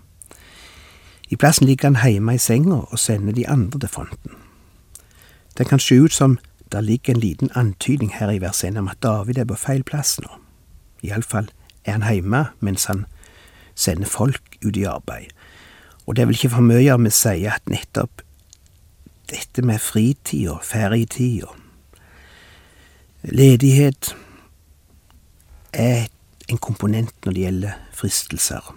I 1.30 1.36
plassen 1.36 1.68
ligger 1.68 1.94
han 1.94 2.12
hjemme 2.12 2.36
i 2.36 2.42
senga 2.42 2.76
og 2.76 3.00
sender 3.00 3.34
de 3.34 3.48
andre 3.48 3.80
til 3.80 3.90
fronten. 3.90 4.32
Det 5.58 5.68
kan 5.68 5.80
se 5.80 5.96
ut 6.02 6.14
som 6.14 6.38
der 6.72 6.82
ligger 6.82 7.14
en 7.14 7.20
liten 7.20 7.50
antydning 7.56 8.14
her 8.14 8.30
i 8.30 8.42
vers 8.42 8.64
1 8.64 8.78
om 8.78 8.88
at 8.88 9.04
David 9.04 9.38
er 9.38 9.46
på 9.46 9.56
feil 9.56 9.84
plass 9.84 10.20
nå. 10.22 10.30
Iallfall 11.04 11.50
er 11.86 11.92
han 11.98 12.14
hjemme 12.14 12.46
mens 12.60 12.86
han 12.86 13.06
sender 13.76 14.08
folk 14.08 14.58
ut 14.66 14.78
i 14.78 14.84
arbeid. 14.84 15.30
Og 16.06 16.16
det 16.16 16.22
er 16.22 16.26
vel 16.26 16.36
ikke 16.36 16.50
for 16.50 16.66
mye 16.66 16.94
om 16.94 17.06
vi 17.06 17.14
sier 17.14 17.56
at 17.56 17.70
nettopp 17.70 18.22
dette 19.30 19.62
med 19.66 19.82
fritid 19.82 20.50
og 20.50 20.64
ferietid 20.64 21.44
og 21.44 21.62
Ledighet 23.26 24.16
er 25.74 26.06
en 26.46 26.60
komponent 26.62 27.26
når 27.26 27.34
det 27.34 27.42
gjelder 27.42 27.80
fristelser 27.92 28.76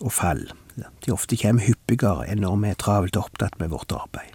og 0.00 0.12
fall. 0.12 0.50
De 0.76 1.12
ofte 1.12 1.36
kommer 1.36 1.66
hyppigere 1.66 2.26
enn 2.30 2.42
når 2.44 2.56
vi 2.62 2.68
er 2.70 2.78
travelt 2.80 3.16
opptatt 3.16 3.58
med 3.60 3.72
vårt 3.72 3.92
arbeid. 3.92 4.32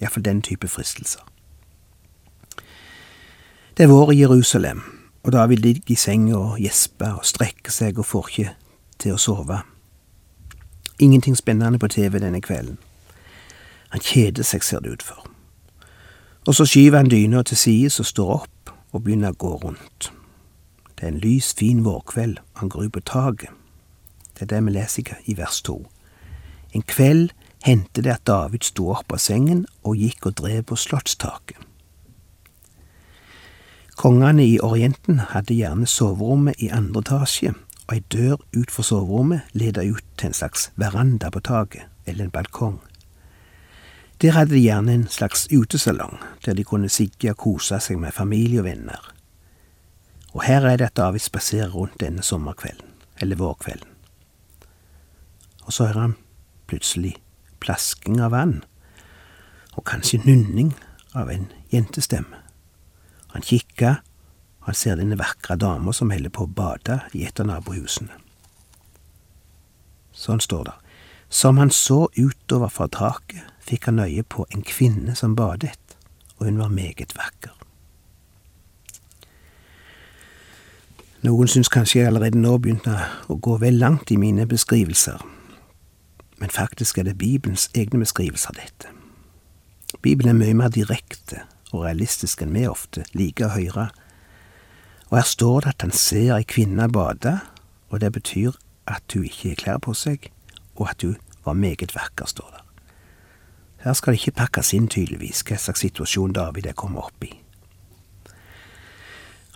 Iallfall 0.00 0.24
den 0.24 0.42
type 0.42 0.68
fristelser. 0.68 1.22
Det 3.76 3.86
er 3.86 3.92
vår 3.92 4.12
i 4.12 4.20
Jerusalem, 4.20 4.82
og 5.22 5.32
da 5.32 5.46
vil 5.46 5.62
de 5.62 5.72
ligge 5.72 5.94
i 5.94 5.96
senga 5.96 6.36
og 6.36 6.58
gjespe 6.60 7.08
og 7.16 7.24
strekke 7.24 7.72
seg 7.72 7.98
og 7.98 8.06
får 8.06 8.28
ikke 8.28 8.54
til 9.00 9.14
å 9.14 9.20
sove. 9.20 9.62
Ingenting 10.98 11.36
spennende 11.36 11.78
på 11.78 11.88
TV 11.88 12.20
denne 12.20 12.40
kvelden. 12.40 12.78
Han 13.92 14.00
kjeder 14.00 14.44
seg, 14.44 14.64
ser 14.64 14.80
det 14.84 14.92
ut 14.92 15.02
for. 15.02 15.24
Og 16.46 16.54
så 16.54 16.66
skyver 16.66 16.98
han 16.98 17.10
dyna 17.10 17.42
til 17.42 17.56
sides 17.56 18.00
og 18.00 18.06
står 18.06 18.34
opp 18.34 18.72
og 18.92 19.04
begynner 19.04 19.32
å 19.32 19.38
gå 19.38 19.56
rundt. 19.64 20.12
Det 20.98 21.06
er 21.06 21.14
en 21.14 21.22
lys, 21.22 21.54
fin 21.54 21.84
vårkveld, 21.84 22.38
han 22.60 22.68
går 22.68 22.84
ut 22.84 22.92
på 22.92 23.04
taket. 23.06 23.61
Det 24.34 24.46
er 24.46 24.54
det 24.54 24.64
vi 24.66 24.76
leser 24.76 25.16
i 25.26 25.36
vers 25.36 25.62
to. 25.62 25.82
En 26.72 26.82
kveld 26.82 27.30
hendte 27.64 28.02
det 28.02 28.14
at 28.14 28.26
David 28.26 28.64
sto 28.66 28.88
opp 28.94 29.12
av 29.12 29.20
sengen 29.22 29.66
og 29.82 30.00
gikk 30.00 30.26
og 30.30 30.38
drev 30.40 30.64
på 30.70 30.78
slottstaket. 30.78 31.58
Kongene 33.96 34.44
i 34.48 34.56
Orienten 34.60 35.20
hadde 35.30 35.54
gjerne 35.54 35.86
soverommet 35.86 36.62
i 36.64 36.70
andre 36.72 37.04
etasje, 37.04 37.52
og 37.86 37.92
ei 37.94 38.00
dør 38.10 38.40
ut 38.56 38.72
for 38.72 38.86
soverommet 38.86 39.52
leda 39.52 39.84
ut 39.84 40.04
til 40.16 40.30
en 40.30 40.38
slags 40.38 40.70
veranda 40.80 41.30
på 41.30 41.42
taket, 41.44 41.84
eller 42.06 42.26
en 42.26 42.34
balkong. 42.34 42.80
Der 44.22 44.32
hadde 44.32 44.54
de 44.54 44.64
gjerne 44.64 44.94
en 44.94 45.08
slags 45.08 45.48
utesalong, 45.52 46.16
der 46.46 46.54
de 46.54 46.64
kunne 46.64 46.88
sigge 46.88 47.34
og 47.34 47.40
kose 47.44 47.78
seg 47.82 48.00
med 48.00 48.16
familie 48.16 48.62
og 48.62 48.68
venner. 48.70 49.12
Og 50.32 50.46
her 50.46 50.64
er 50.66 50.80
det 50.80 50.92
at 50.92 50.96
David 50.96 51.20
spaserer 51.20 51.70
rundt 51.74 52.00
denne 52.00 52.22
sommerkvelden, 52.22 52.88
eller 53.20 53.36
vårkvelden. 53.36 53.91
Og 55.66 55.72
så 55.72 55.88
hører 55.88 56.00
han 56.00 56.16
plutselig 56.70 57.16
plasking 57.62 58.20
av 58.22 58.32
vann, 58.34 58.62
og 59.76 59.86
kanskje 59.88 60.22
nynning 60.24 60.72
av 61.14 61.30
en 61.30 61.46
jentestemme. 61.72 62.40
Han 63.32 63.44
kikker, 63.46 64.02
og 64.62 64.70
han 64.70 64.78
ser 64.78 64.98
denne 65.00 65.18
vakre 65.18 65.56
dama 65.56 65.94
som 65.96 66.12
holder 66.12 66.32
på 66.32 66.46
å 66.46 66.54
bade 66.60 67.00
i 67.16 67.24
et 67.26 67.40
av 67.40 67.48
nabohusene. 67.48 68.12
Sånn 70.12 70.42
står 70.44 70.68
det. 70.68 70.76
Som 71.32 71.56
han 71.58 71.70
så 71.72 72.10
utover 72.12 72.68
fra 72.68 72.88
taket, 72.92 73.46
fikk 73.64 73.88
han 73.88 74.02
øye 74.04 74.22
på 74.22 74.44
en 74.52 74.64
kvinne 74.66 75.14
som 75.16 75.36
badet, 75.38 75.96
og 76.36 76.46
hun 76.50 76.60
var 76.60 76.68
meget 76.74 77.14
vakker. 77.16 77.54
Noen 81.22 81.48
syns 81.48 81.70
kanskje 81.70 82.00
jeg 82.00 82.10
allerede 82.10 82.40
nå 82.42 82.56
begynte 82.58 82.96
å 83.30 83.38
gå 83.38 83.54
vel 83.62 83.78
langt 83.78 84.10
i 84.10 84.18
mine 84.18 84.44
beskrivelser, 84.50 85.22
men 86.42 86.50
faktisk 86.50 86.98
er 86.98 87.06
det 87.06 87.18
Bibelens 87.18 87.68
egne 87.70 88.00
beskrivelser 88.02 88.50
av 88.50 88.56
dette. 88.58 88.88
Bibelen 90.02 90.32
er 90.32 90.38
mye 90.40 90.54
mer 90.58 90.72
direkte 90.74 91.44
og 91.70 91.84
realistisk 91.84 92.40
enn 92.42 92.56
vi 92.56 92.64
ofte 92.66 93.04
liker 93.14 93.46
å 93.46 93.54
høre, 93.54 93.84
og 95.12 95.20
her 95.20 95.28
står 95.28 95.60
det 95.62 95.70
at 95.70 95.84
han 95.86 95.92
ser 95.94 96.32
ei 96.34 96.46
kvinne 96.48 96.88
bade, 96.90 97.36
og 97.94 98.00
det 98.02 98.10
betyr 98.16 98.56
at 98.90 99.14
hun 99.14 99.28
ikke 99.28 99.52
har 99.52 99.60
klær 99.60 99.78
på 99.86 99.94
seg, 99.94 100.26
og 100.74 100.88
at 100.90 101.04
hun 101.06 101.14
var 101.44 101.54
meget 101.54 101.94
vakker, 101.94 102.26
står 102.26 102.48
det. 102.56 102.64
Her 103.84 103.94
skal 103.98 104.16
det 104.16 104.22
ikke 104.22 104.40
pakkes 104.40 104.72
inn, 104.74 104.88
tydeligvis, 104.90 105.44
hva 105.46 105.60
slags 105.62 105.84
situasjon 105.86 106.34
David 106.34 106.66
er 106.72 106.74
kommet 106.74 107.06
opp 107.06 107.28
i. 107.28 107.30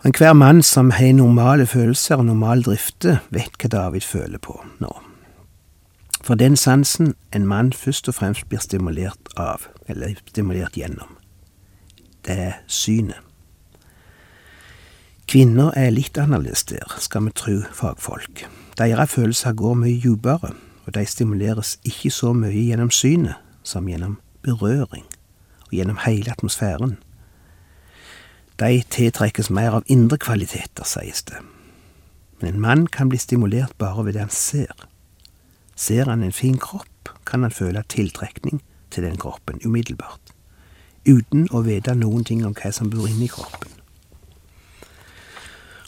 Enhver 0.07 0.39
mann 0.39 0.63
som 0.63 0.93
har 0.95 1.11
normale 1.17 1.67
følelser 1.67 2.21
og 2.21 2.29
normal 2.29 2.63
drifte, 2.63 3.19
vet 3.27 3.59
hva 3.59 3.73
David 3.75 4.07
føler 4.07 4.39
på 4.39 4.55
nå. 4.79 4.93
For 6.27 6.35
den 6.35 6.57
sansen 6.57 7.13
en 7.31 7.47
mann 7.47 7.69
først 7.73 8.09
og 8.11 8.17
fremst 8.17 8.49
blir 8.49 8.59
stimulert 8.59 9.29
av, 9.39 9.69
eller 9.87 10.17
stimulert 10.27 10.75
gjennom, 10.75 11.13
det 12.27 12.35
er 12.35 12.57
synet. 12.67 13.21
Kvinner 15.31 15.71
er 15.79 15.93
litt 15.95 16.19
annerledes 16.19 16.65
der, 16.67 16.83
skal 16.99 17.29
vi 17.29 17.31
tro 17.31 17.55
fagfolk. 17.71 18.43
Deres 18.75 19.13
følelser 19.13 19.55
går 19.55 19.77
mye 19.79 20.01
dypere, 20.03 20.51
og 20.83 20.95
de 20.95 21.05
stimuleres 21.07 21.77
ikke 21.87 22.11
så 22.11 22.33
mye 22.35 22.51
gjennom 22.51 22.91
synet 22.91 23.39
som 23.63 23.87
gjennom 23.87 24.19
berøring 24.43 25.07
og 25.67 25.71
gjennom 25.79 26.03
hele 26.03 26.31
atmosfæren. 26.31 26.97
De 28.59 28.83
tiltrekkes 28.83 29.47
mer 29.47 29.79
av 29.79 29.87
indre 29.87 30.19
kvaliteter, 30.19 30.83
sies 30.83 31.23
det. 31.31 31.39
Men 32.41 32.53
en 32.53 32.61
mann 32.67 32.87
kan 32.91 33.07
bli 33.07 33.19
stimulert 33.19 33.79
bare 33.79 34.03
ved 34.03 34.19
det 34.19 34.27
han 34.27 34.37
ser. 34.43 34.86
Ser 35.77 36.09
han 36.09 36.23
en 36.25 36.33
fin 36.33 36.57
kropp, 36.57 37.11
kan 37.25 37.43
han 37.45 37.53
føle 37.53 37.83
tiltrekning 37.89 38.63
til 38.91 39.05
den 39.05 39.17
kroppen 39.21 39.61
umiddelbart, 39.65 40.33
uten 41.05 41.45
å 41.53 41.61
vite 41.67 41.93
noen 41.95 42.25
ting 42.25 42.41
om 42.47 42.55
hva 42.57 42.71
som 42.73 42.89
bor 42.89 43.05
inni 43.05 43.29
kroppen. 43.29 43.69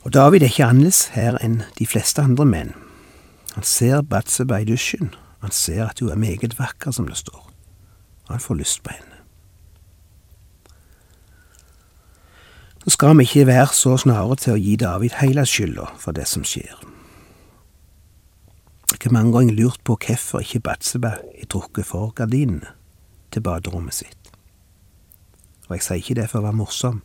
Og 0.06 0.14
David 0.14 0.46
er 0.46 0.54
ikke 0.54 0.68
annerledes 0.70 1.02
her 1.16 1.40
enn 1.44 1.64
de 1.80 1.88
fleste 1.90 2.22
andre 2.24 2.46
menn. 2.46 2.76
Han 3.56 3.66
ser 3.66 4.06
Batseba 4.06 4.62
i 4.62 4.68
dusjen, 4.70 5.10
han 5.42 5.52
ser 5.52 5.88
at 5.90 6.00
hun 6.00 6.14
er 6.14 6.22
meget 6.22 6.60
vakker, 6.60 6.92
som 6.92 7.10
det 7.10 7.18
står, 7.18 7.42
og 8.28 8.36
han 8.36 8.44
får 8.44 8.62
lyst 8.62 8.84
på 8.84 8.94
henne. 8.94 9.06
Så 12.86 12.94
skal 12.96 13.18
vi 13.18 13.26
ikke 13.26 13.48
være 13.50 13.74
så 13.76 13.98
snare 13.98 14.38
til 14.40 14.56
å 14.56 14.62
gi 14.62 14.78
David 14.80 15.18
hele 15.20 15.44
skylda 15.46 15.90
for 16.00 16.16
det 16.16 16.30
som 16.30 16.46
skjer. 16.48 16.78
Har 19.00 19.14
mange 19.16 19.32
ganger 19.32 19.56
lurt 19.56 19.80
på 19.88 19.96
hvorfor 19.96 20.44
ikke 20.44 20.60
Batseba 20.60 21.14
er 21.24 21.48
trukket 21.48 21.88
for 21.88 22.12
gardinene 22.12 22.74
til 23.32 23.42
baderommet 23.46 23.96
sitt. 23.96 24.32
Og 25.70 25.78
jeg 25.78 25.86
sier 25.86 26.02
ikke 26.02 26.18
det 26.20 26.26
for 26.28 26.42
å 26.42 26.48
være 26.50 26.60
morsom, 26.60 27.00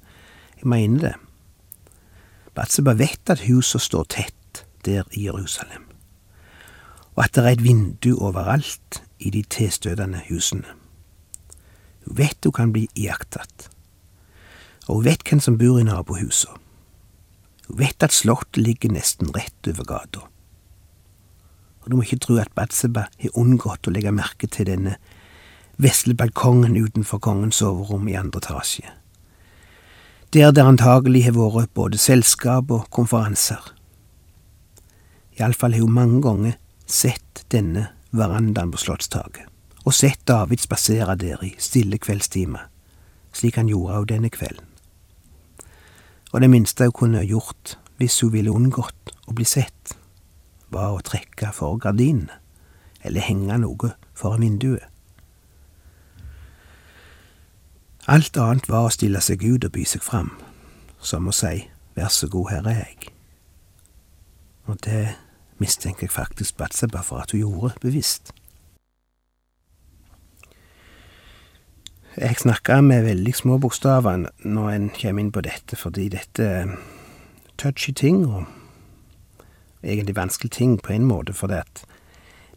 jeg 0.58 0.70
mener 0.72 1.04
det. 1.04 1.14
Batseba 2.58 2.96
vet 2.98 3.30
at 3.30 3.44
huset 3.46 3.84
står 3.84 4.08
tett 4.10 4.64
der 4.84 5.06
i 5.14 5.28
Jerusalem, 5.28 5.86
og 7.14 7.24
at 7.24 7.36
det 7.36 7.44
er 7.44 7.52
et 7.52 7.64
vindu 7.64 8.10
overalt 8.18 9.00
i 9.22 9.30
de 9.30 9.44
tilstøtende 9.46 10.24
husene. 10.28 10.74
Hun 12.04 12.18
vet 12.18 12.42
hun 12.44 12.58
kan 12.58 12.74
bli 12.74 12.88
iakttatt, 12.98 13.70
og 14.88 14.98
hun 14.98 15.08
vet 15.12 15.22
hvem 15.22 15.40
som 15.40 15.58
bor 15.62 15.78
i 15.78 15.86
nabohuset. 15.86 16.52
Hun 17.68 17.78
vet 17.80 18.02
at 18.02 18.12
slottet 18.12 18.64
ligger 18.66 18.92
nesten 18.92 19.30
rett 19.36 19.70
over 19.70 19.86
gata. 19.88 20.28
Og 21.84 21.90
du 21.90 21.96
må 21.96 22.06
ikke 22.06 22.22
tro 22.24 22.38
at 22.40 22.52
Batseba 22.56 23.06
har 23.20 23.38
unngått 23.38 23.86
å 23.86 23.92
legge 23.92 24.12
merke 24.14 24.48
til 24.48 24.70
denne 24.70 24.96
vesle 25.76 26.14
balkongen 26.16 26.76
utenfor 26.78 27.20
kongens 27.20 27.60
soverom 27.60 28.08
i 28.08 28.16
andre 28.16 28.40
etasje. 28.40 28.88
Der 30.32 30.50
det 30.50 30.64
antagelig 30.64 31.26
har 31.26 31.36
vært 31.36 31.74
både 31.76 31.98
selskap 32.00 32.70
og 32.74 32.88
konferanser. 32.90 33.60
Iallfall 35.38 35.76
har 35.76 35.84
hun 35.84 35.94
mange 35.94 36.22
ganger 36.22 36.56
sett 36.86 37.44
denne 37.52 37.90
verandaen 38.14 38.72
på 38.72 38.80
slottstaket, 38.80 39.46
og 39.84 39.94
sett 39.94 40.22
David 40.26 40.62
spasere 40.62 41.16
der 41.18 41.42
i 41.44 41.52
stille 41.58 41.98
kveldstimer, 41.98 42.68
slik 43.34 43.58
han 43.60 43.68
gjorde 43.68 43.98
også 43.98 44.10
denne 44.14 44.30
kvelden. 44.30 44.66
Og 46.32 46.40
det 46.40 46.50
minste 46.50 46.88
hun 46.88 46.96
kunne 46.96 47.26
gjort 47.26 47.76
hvis 47.98 48.20
hun 48.24 48.32
ville 48.34 48.50
unngått 48.50 49.14
å 49.28 49.34
bli 49.36 49.46
sett, 49.46 49.94
var 50.74 50.96
å 50.96 51.04
trekke 51.04 51.52
for 51.54 51.78
gardinene, 51.80 52.40
eller 53.04 53.24
henge 53.24 53.56
noe 53.62 53.94
foran 54.16 54.44
vinduet. 54.44 54.90
Alt 58.10 58.36
annet 58.36 58.68
var 58.68 58.84
å 58.84 58.92
stille 58.92 59.20
seg 59.24 59.40
ut 59.46 59.64
og 59.64 59.72
by 59.72 59.86
seg 59.88 60.02
fram, 60.04 60.34
som 61.00 61.28
å 61.30 61.32
si 61.32 61.70
vær 61.96 62.10
så 62.12 62.28
god, 62.28 62.50
her 62.50 62.66
er 62.68 62.80
jeg. 62.82 63.12
Og 64.68 64.80
det 64.84 65.14
mistenker 65.62 66.04
jeg 66.04 66.12
faktisk 66.12 66.58
Batseba 66.60 67.00
for 67.04 67.22
at 67.22 67.32
hun 67.32 67.40
gjorde 67.40 67.78
bevisst. 67.80 68.32
Jeg 72.16 72.36
snakker 72.38 72.80
med 72.80 73.06
veldig 73.08 73.32
små 73.34 73.56
bokstaver 73.58 74.28
når 74.44 74.68
en 74.70 74.90
kommer 74.94 75.24
inn 75.24 75.32
på 75.34 75.42
dette, 75.42 75.76
fordi 75.76 76.08
dette 76.12 76.44
er 76.44 76.76
touchy 77.58 77.92
ting, 77.92 78.22
og 78.26 78.44
egentlig 79.84 80.16
vanskelig 80.16 80.52
ting 80.52 80.78
på 80.78 80.92
en 80.92 81.04
måte, 81.08 81.34
for 81.36 81.52
det, 81.52 81.62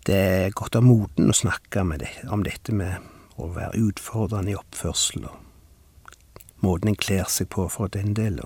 det 0.08 0.16
er 0.16 0.56
godt 0.56 0.78
av 0.80 0.86
moten 0.88 1.30
å 1.30 1.36
snakke 1.36 1.84
det, 2.00 2.10
om 2.32 2.46
dette 2.48 2.74
med 2.74 3.04
å 3.38 3.52
være 3.54 3.84
utfordrende 3.90 4.54
i 4.54 4.58
oppførsel, 4.58 5.28
og 5.28 6.56
måten 6.66 6.94
en 6.94 7.00
kler 7.00 7.28
seg 7.30 7.50
på 7.54 7.68
for 7.70 7.92
den 7.94 8.16
del. 8.18 8.42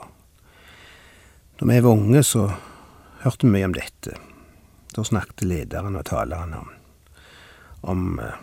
Når 1.60 1.68
vi 1.70 1.80
var 1.86 1.92
unge, 1.92 2.24
så 2.24 2.48
hørte 3.22 3.46
vi 3.46 3.54
mye 3.54 3.70
om 3.70 3.76
dette. 3.78 4.18
Da 4.92 5.04
snakket 5.08 5.46
lederen 5.46 5.96
og 5.96 6.08
taleren 6.10 6.56
om, 6.58 6.72
om 7.88 8.08
uh, 8.20 8.34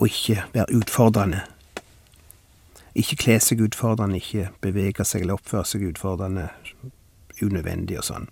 å 0.00 0.08
ikke 0.08 0.48
være 0.54 0.80
utfordrende. 0.80 1.44
Ikke 2.96 3.18
kle 3.20 3.36
seg 3.44 3.60
utfordrende, 3.62 4.18
ikke 4.18 4.48
bevege 4.64 5.04
seg 5.04 5.22
eller 5.22 5.36
oppføre 5.36 5.68
seg 5.68 5.84
utfordrende, 5.90 6.48
unødvendig 7.44 8.00
og 8.00 8.08
sånn. 8.08 8.30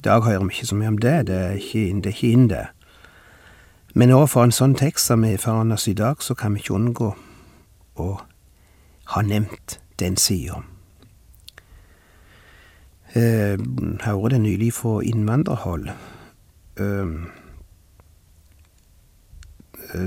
I 0.00 0.06
dag 0.06 0.24
hører 0.24 0.46
vi 0.46 0.54
ikke 0.54 0.66
så 0.66 0.76
mye 0.80 0.94
om 0.94 0.98
det, 0.98 1.26
det 1.28 1.36
er 1.36 1.58
ikke 1.60 1.88
inn, 1.90 2.00
det. 2.00 2.08
Er 2.08 2.16
ikke 2.16 2.32
inn 2.32 2.48
det. 2.48 2.66
Men 3.94 4.12
overfor 4.16 4.46
en 4.46 4.54
sånn 4.54 4.76
tekst 4.78 5.10
som 5.10 5.26
er 5.28 5.40
foran 5.42 5.74
oss 5.76 5.84
i 5.90 5.96
dag, 5.98 6.22
så 6.24 6.32
kan 6.34 6.54
vi 6.54 6.62
ikke 6.62 6.78
unngå 6.78 7.10
å 8.00 8.06
ha 9.12 9.22
nevnt 9.26 9.76
den 10.00 10.16
sida. 10.16 10.62
Eh, 13.12 13.60
hører 14.06 14.32
det 14.32 14.40
nylig 14.40 14.70
fra 14.78 15.02
innvandrerhold 15.04 15.90
Eh, 16.80 17.06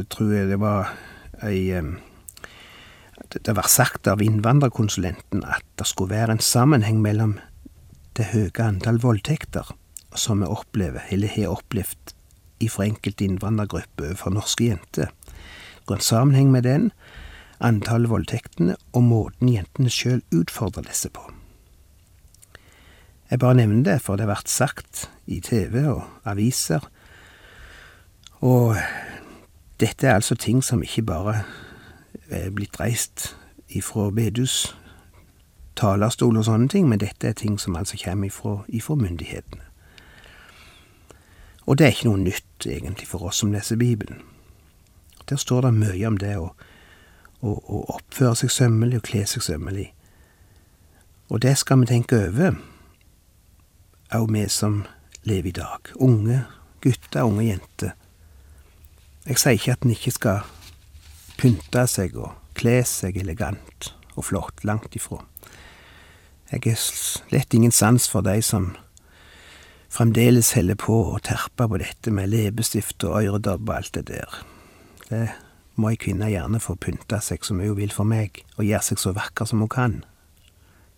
tror 0.10 0.32
jeg 0.32 0.50
det 0.50 0.60
var 0.62 0.94
ei 1.44 1.82
Det 3.34 3.56
var 3.56 3.68
sagt 3.68 4.08
av 4.08 4.22
innvandrerkonsulenten 4.22 5.44
at 5.44 5.66
det 5.78 5.88
skulle 5.90 6.14
være 6.14 6.38
en 6.38 6.40
sammenheng 6.40 7.02
mellom 7.02 7.40
det 8.18 8.30
høye 8.30 8.62
antall 8.62 9.00
voldtekter 9.02 9.74
som 10.20 10.42
vi 10.42 10.50
opplever, 10.50 11.06
eller 11.10 11.28
har 11.28 11.54
opplevd 11.54 12.14
fra 12.72 12.86
enkelte 12.88 13.26
innvandrergrupper 13.26 14.06
overfor 14.14 14.32
norske 14.32 14.70
jenter. 14.70 15.10
Går 15.86 16.00
en 16.00 16.06
sammenheng 16.06 16.52
med 16.52 16.64
den, 16.64 16.92
antallet 17.60 18.10
voldtektene 18.10 18.78
og 18.94 19.04
måten 19.04 19.52
jentene 19.52 19.92
sjøl 19.92 20.22
utfordrer 20.32 20.88
disse 20.88 21.12
på. 21.12 21.26
Jeg 23.32 23.40
bare 23.40 23.58
nevner 23.60 23.84
det, 23.84 23.98
for 24.02 24.16
det 24.16 24.28
har 24.28 24.36
vært 24.36 24.52
sagt 24.52 25.08
i 25.26 25.42
TV 25.44 25.82
og 25.90 26.04
aviser. 26.24 26.86
Og 28.40 28.78
dette 29.80 30.08
er 30.08 30.16
altså 30.22 30.36
ting 30.40 30.64
som 30.64 30.84
ikke 30.84 31.04
bare 31.08 31.42
er 32.30 32.52
blitt 32.56 32.80
reist 32.80 33.34
ifra 33.68 34.08
bedus 34.14 34.76
talerstol 35.80 36.38
og 36.38 36.46
sånne 36.48 36.70
ting, 36.70 36.88
men 36.90 37.02
dette 37.02 37.30
er 37.30 37.38
ting 37.38 37.58
som 37.60 37.76
altså 37.76 37.98
kommer 38.04 38.30
ifra, 38.30 38.60
ifra 38.68 38.98
myndighetene. 39.00 39.63
Og 41.66 41.78
det 41.78 41.86
er 41.86 41.96
ikke 41.96 42.10
noe 42.10 42.24
nytt, 42.24 42.66
egentlig, 42.68 43.08
for 43.08 43.30
oss 43.30 43.40
som 43.44 43.52
leser 43.54 43.80
Bibelen. 43.80 44.22
Der 45.30 45.40
står 45.40 45.62
det 45.62 45.74
mye 45.78 46.08
om 46.08 46.18
det 46.20 46.36
å, 46.38 46.50
å, 47.42 47.52
å 47.54 47.84
oppføre 47.96 48.36
seg 48.44 48.52
sømmelig 48.52 49.00
og 49.00 49.08
kle 49.08 49.24
seg 49.30 49.46
sømmelig. 49.46 49.88
Og 51.32 51.42
det 51.42 51.56
skal 51.58 51.80
vi 51.82 51.92
tenke 51.94 52.20
over, 52.28 52.60
òg 54.14 54.34
vi 54.36 54.44
som 54.52 54.84
lever 55.24 55.54
i 55.54 55.56
dag. 55.56 55.94
Unge 55.96 56.44
gutter, 56.84 57.24
unge 57.24 57.48
jenter. 57.48 57.96
Jeg 59.24 59.40
sier 59.40 59.56
ikke 59.56 59.78
at 59.78 59.86
en 59.86 59.94
ikke 59.96 60.12
skal 60.12 60.42
pynte 61.40 61.86
seg 61.88 62.18
og 62.20 62.34
kle 62.60 62.82
seg 62.88 63.18
elegant 63.22 63.94
og 64.18 64.28
flott, 64.28 64.66
langt 64.68 64.96
ifra. 65.00 65.22
Jeg 66.52 66.68
har 66.68 66.78
slett 66.78 67.56
ingen 67.56 67.72
sans 67.72 68.06
for 68.12 68.22
de 68.22 68.36
som 68.46 68.74
fremdeles 69.94 70.56
holder 70.58 70.78
på 70.80 70.96
å 71.14 71.20
terpe 71.22 71.68
på 71.70 71.80
dette 71.82 72.12
med 72.14 72.32
leppestift 72.32 73.04
og 73.06 73.20
øredobb 73.22 73.70
og 73.70 73.76
alt 73.76 73.94
det 73.94 74.08
der. 74.10 74.40
Det 75.10 75.28
må 75.78 75.92
ei 75.92 76.00
kvinne 76.02 76.32
gjerne 76.32 76.62
få 76.62 76.76
pynte 76.82 77.20
seg 77.22 77.46
som 77.46 77.62
hun 77.62 77.78
vil 77.78 77.94
for 77.94 78.08
meg, 78.10 78.42
og 78.58 78.66
gjøre 78.66 78.88
seg 78.90 79.02
så 79.02 79.14
vakker 79.14 79.50
som 79.50 79.62
hun 79.62 79.70
kan. 79.70 80.02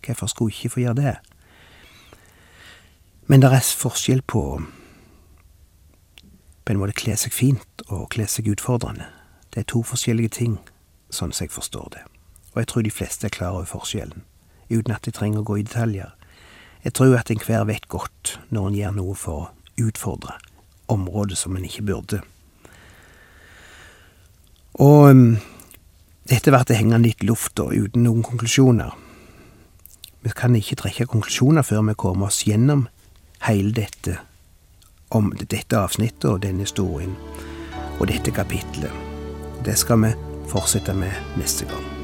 Hvorfor 0.04 0.32
skulle 0.32 0.52
hun 0.52 0.56
ikke 0.56 0.74
få 0.74 0.84
gjøre 0.84 1.00
det? 1.02 1.14
Men 3.26 3.42
det 3.42 3.52
er 3.52 3.70
forskjell 3.84 4.22
på 4.22 4.42
på 6.66 6.72
en 6.72 6.80
måte 6.80 6.96
kle 6.98 7.14
seg 7.14 7.30
fint 7.30 7.82
og 7.86 8.08
kle 8.10 8.24
seg 8.26 8.48
utfordrende. 8.50 9.06
Det 9.54 9.60
er 9.62 9.68
to 9.70 9.84
forskjellige 9.86 10.32
ting, 10.34 10.56
sånn 11.14 11.30
som 11.30 11.44
jeg 11.44 11.52
forstår 11.54 11.92
det. 11.94 12.02
Og 12.54 12.58
jeg 12.58 12.68
tror 12.72 12.82
de 12.82 12.90
fleste 12.90 13.28
er 13.28 13.34
klar 13.36 13.54
over 13.54 13.68
forskjellen, 13.70 14.24
uten 14.72 14.94
at 14.96 15.06
de 15.06 15.14
trenger 15.14 15.44
å 15.44 15.46
gå 15.46 15.60
i 15.60 15.66
detaljer. 15.68 16.15
Jeg 16.86 16.94
tror 16.94 17.16
at 17.18 17.30
enhver 17.34 17.64
vet 17.66 17.88
godt 17.90 18.36
når 18.54 18.68
en 18.68 18.74
gjør 18.78 18.92
noe 18.94 19.14
for 19.18 19.40
å 19.42 19.86
utfordre 19.88 20.36
området 20.92 21.34
som 21.40 21.56
en 21.58 21.64
ikke 21.66 21.82
burde. 21.88 22.20
Og 24.78 25.08
um, 25.10 25.24
dette 26.30 26.52
ble 26.54 26.76
hengende 26.78 27.08
litt 27.08 27.24
i 27.24 27.26
lufta 27.26 27.66
uten 27.72 28.06
noen 28.06 28.22
konklusjoner. 28.22 28.94
Vi 30.22 30.34
kan 30.38 30.54
ikke 30.54 30.78
trekke 30.84 31.08
konklusjoner 31.10 31.66
før 31.66 31.82
vi 31.90 31.98
kommer 31.98 32.30
oss 32.30 32.44
gjennom 32.46 32.86
hele 33.48 33.74
dette 33.74 34.20
om 35.14 35.34
dette 35.42 35.78
avsnittet 35.78 36.30
og 36.30 36.40
denne 36.46 36.66
historien 36.66 37.18
og 37.98 38.06
dette 38.12 38.30
kapitlet. 38.30 38.94
Det 39.66 39.74
skal 39.78 40.02
vi 40.06 40.14
fortsette 40.50 40.94
med 40.94 41.38
neste 41.42 41.66
gang. 41.66 41.95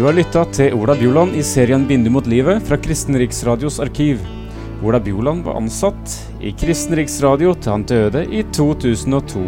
Du 0.00 0.06
har 0.06 0.14
lytta 0.16 0.46
til 0.48 0.72
Ola 0.80 0.94
Bjoland 0.96 1.34
i 1.36 1.42
serien 1.44 1.82
'Vindu 1.84 2.08
mot 2.08 2.24
livet' 2.24 2.62
fra 2.64 2.78
Kristen 2.80 3.18
Riksradios 3.20 3.76
arkiv. 3.84 4.22
Ola 4.80 4.96
Bjoland 4.96 5.44
var 5.44 5.58
ansatt 5.60 6.14
i 6.40 6.54
Kristen 6.56 6.96
Riksradio 6.96 7.52
til 7.52 7.72
han 7.74 7.84
døde 7.84 8.24
i 8.32 8.40
2002. 8.48 9.44